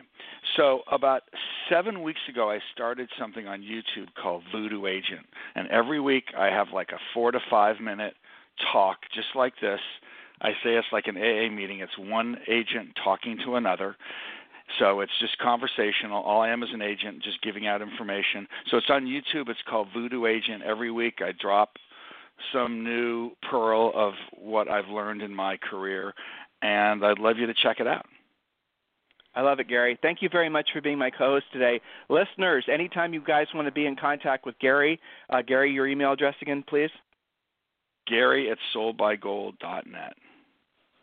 So 0.56 0.80
about 0.90 1.22
seven 1.70 2.02
weeks 2.02 2.20
ago, 2.28 2.50
I 2.50 2.58
started 2.72 3.08
something 3.18 3.46
on 3.46 3.60
YouTube 3.60 4.08
called 4.20 4.42
Voodoo 4.50 4.86
Agent, 4.86 5.26
and 5.54 5.68
every 5.68 6.00
week 6.00 6.24
I 6.36 6.46
have 6.46 6.68
like 6.72 6.88
a 6.90 6.98
four 7.12 7.32
to 7.32 7.40
five 7.50 7.80
minute 7.80 8.14
talk, 8.72 8.98
just 9.14 9.28
like 9.34 9.54
this. 9.60 9.80
I 10.40 10.50
say 10.64 10.74
it's 10.74 10.86
like 10.92 11.06
an 11.06 11.16
AA 11.16 11.50
meeting. 11.50 11.80
It's 11.80 11.98
one 11.98 12.38
agent 12.48 12.96
talking 13.02 13.38
to 13.44 13.56
another, 13.56 13.96
so 14.78 15.00
it's 15.00 15.12
just 15.20 15.36
conversational. 15.38 16.22
All 16.22 16.40
I 16.40 16.50
am 16.50 16.62
is 16.62 16.68
an 16.72 16.82
agent, 16.82 17.22
just 17.22 17.40
giving 17.42 17.66
out 17.66 17.82
information. 17.82 18.46
So 18.70 18.76
it's 18.76 18.90
on 18.90 19.06
YouTube. 19.06 19.48
It's 19.48 19.60
called 19.68 19.88
Voodoo 19.94 20.26
Agent. 20.26 20.62
Every 20.62 20.90
week 20.90 21.18
I 21.20 21.32
drop 21.40 21.70
some 22.52 22.84
new 22.84 23.32
pearl 23.50 23.92
of 23.94 24.12
what 24.36 24.68
I've 24.68 24.88
learned 24.88 25.22
in 25.22 25.34
my 25.34 25.56
career, 25.56 26.14
and 26.62 27.04
I'd 27.04 27.18
love 27.18 27.38
you 27.38 27.46
to 27.46 27.54
check 27.54 27.80
it 27.80 27.86
out. 27.86 28.06
I 29.34 29.42
love 29.42 29.60
it, 29.60 29.68
Gary. 29.68 29.98
Thank 30.02 30.22
you 30.22 30.28
very 30.30 30.48
much 30.48 30.68
for 30.72 30.80
being 30.80 30.98
my 30.98 31.10
co-host 31.10 31.46
today. 31.52 31.80
Listeners, 32.08 32.64
anytime 32.72 33.14
you 33.14 33.22
guys 33.22 33.46
want 33.54 33.66
to 33.66 33.72
be 33.72 33.86
in 33.86 33.94
contact 33.94 34.46
with 34.46 34.58
Gary, 34.58 35.00
uh, 35.30 35.42
Gary, 35.42 35.72
your 35.72 35.86
email 35.86 36.12
address 36.12 36.34
again, 36.42 36.64
please. 36.68 36.90
Gary 38.08 38.50
at 38.50 38.58
soldbygold.net 38.74 40.16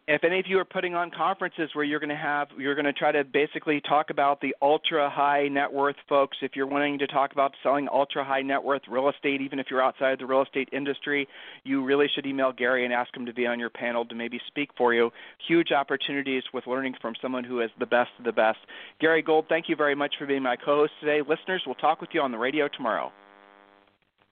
if 0.07 0.23
any 0.23 0.39
of 0.39 0.45
you 0.47 0.59
are 0.59 0.65
putting 0.65 0.93
on 0.93 1.09
conferences 1.09 1.71
where 1.73 1.83
you're 1.83 1.99
going 1.99 2.09
to 2.09 2.15
have 2.15 2.47
you're 2.57 2.75
going 2.75 2.85
to 2.85 2.93
try 2.93 3.11
to 3.11 3.23
basically 3.23 3.81
talk 3.81 4.09
about 4.09 4.39
the 4.41 4.55
ultra 4.61 5.09
high 5.09 5.47
net 5.47 5.71
worth 5.71 5.95
folks 6.07 6.37
if 6.41 6.55
you're 6.55 6.67
wanting 6.67 6.99
to 6.99 7.07
talk 7.07 7.31
about 7.31 7.53
selling 7.63 7.87
ultra 7.91 8.23
high 8.23 8.41
net 8.41 8.63
worth 8.63 8.81
real 8.87 9.09
estate 9.09 9.41
even 9.41 9.59
if 9.59 9.67
you're 9.69 9.81
outside 9.81 10.19
the 10.19 10.25
real 10.25 10.43
estate 10.43 10.69
industry 10.71 11.27
you 11.63 11.83
really 11.83 12.07
should 12.13 12.25
email 12.25 12.51
Gary 12.51 12.85
and 12.85 12.93
ask 12.93 13.15
him 13.15 13.25
to 13.25 13.33
be 13.33 13.47
on 13.47 13.59
your 13.59 13.69
panel 13.69 14.05
to 14.05 14.15
maybe 14.15 14.39
speak 14.47 14.69
for 14.77 14.93
you. 14.93 15.11
Huge 15.47 15.71
opportunities 15.71 16.43
with 16.53 16.67
learning 16.67 16.95
from 17.01 17.15
someone 17.21 17.43
who 17.43 17.61
is 17.61 17.71
the 17.79 17.85
best 17.85 18.11
of 18.19 18.25
the 18.25 18.31
best. 18.31 18.59
Gary 18.99 19.21
Gold 19.21 19.45
thank 19.49 19.69
you 19.69 19.75
very 19.75 19.95
much 19.95 20.15
for 20.19 20.25
being 20.25 20.43
my 20.43 20.55
co-host 20.55 20.93
today. 20.99 21.21
Listeners 21.27 21.63
we'll 21.65 21.75
talk 21.75 22.01
with 22.01 22.09
you 22.13 22.21
on 22.21 22.31
the 22.31 22.37
radio 22.37 22.67
tomorrow. 22.67 23.11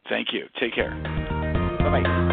Thank 0.09 0.33
you. 0.33 0.47
Take 0.59 0.75
care. 0.75 0.91
Bye 1.79 2.01
bye 2.01 2.32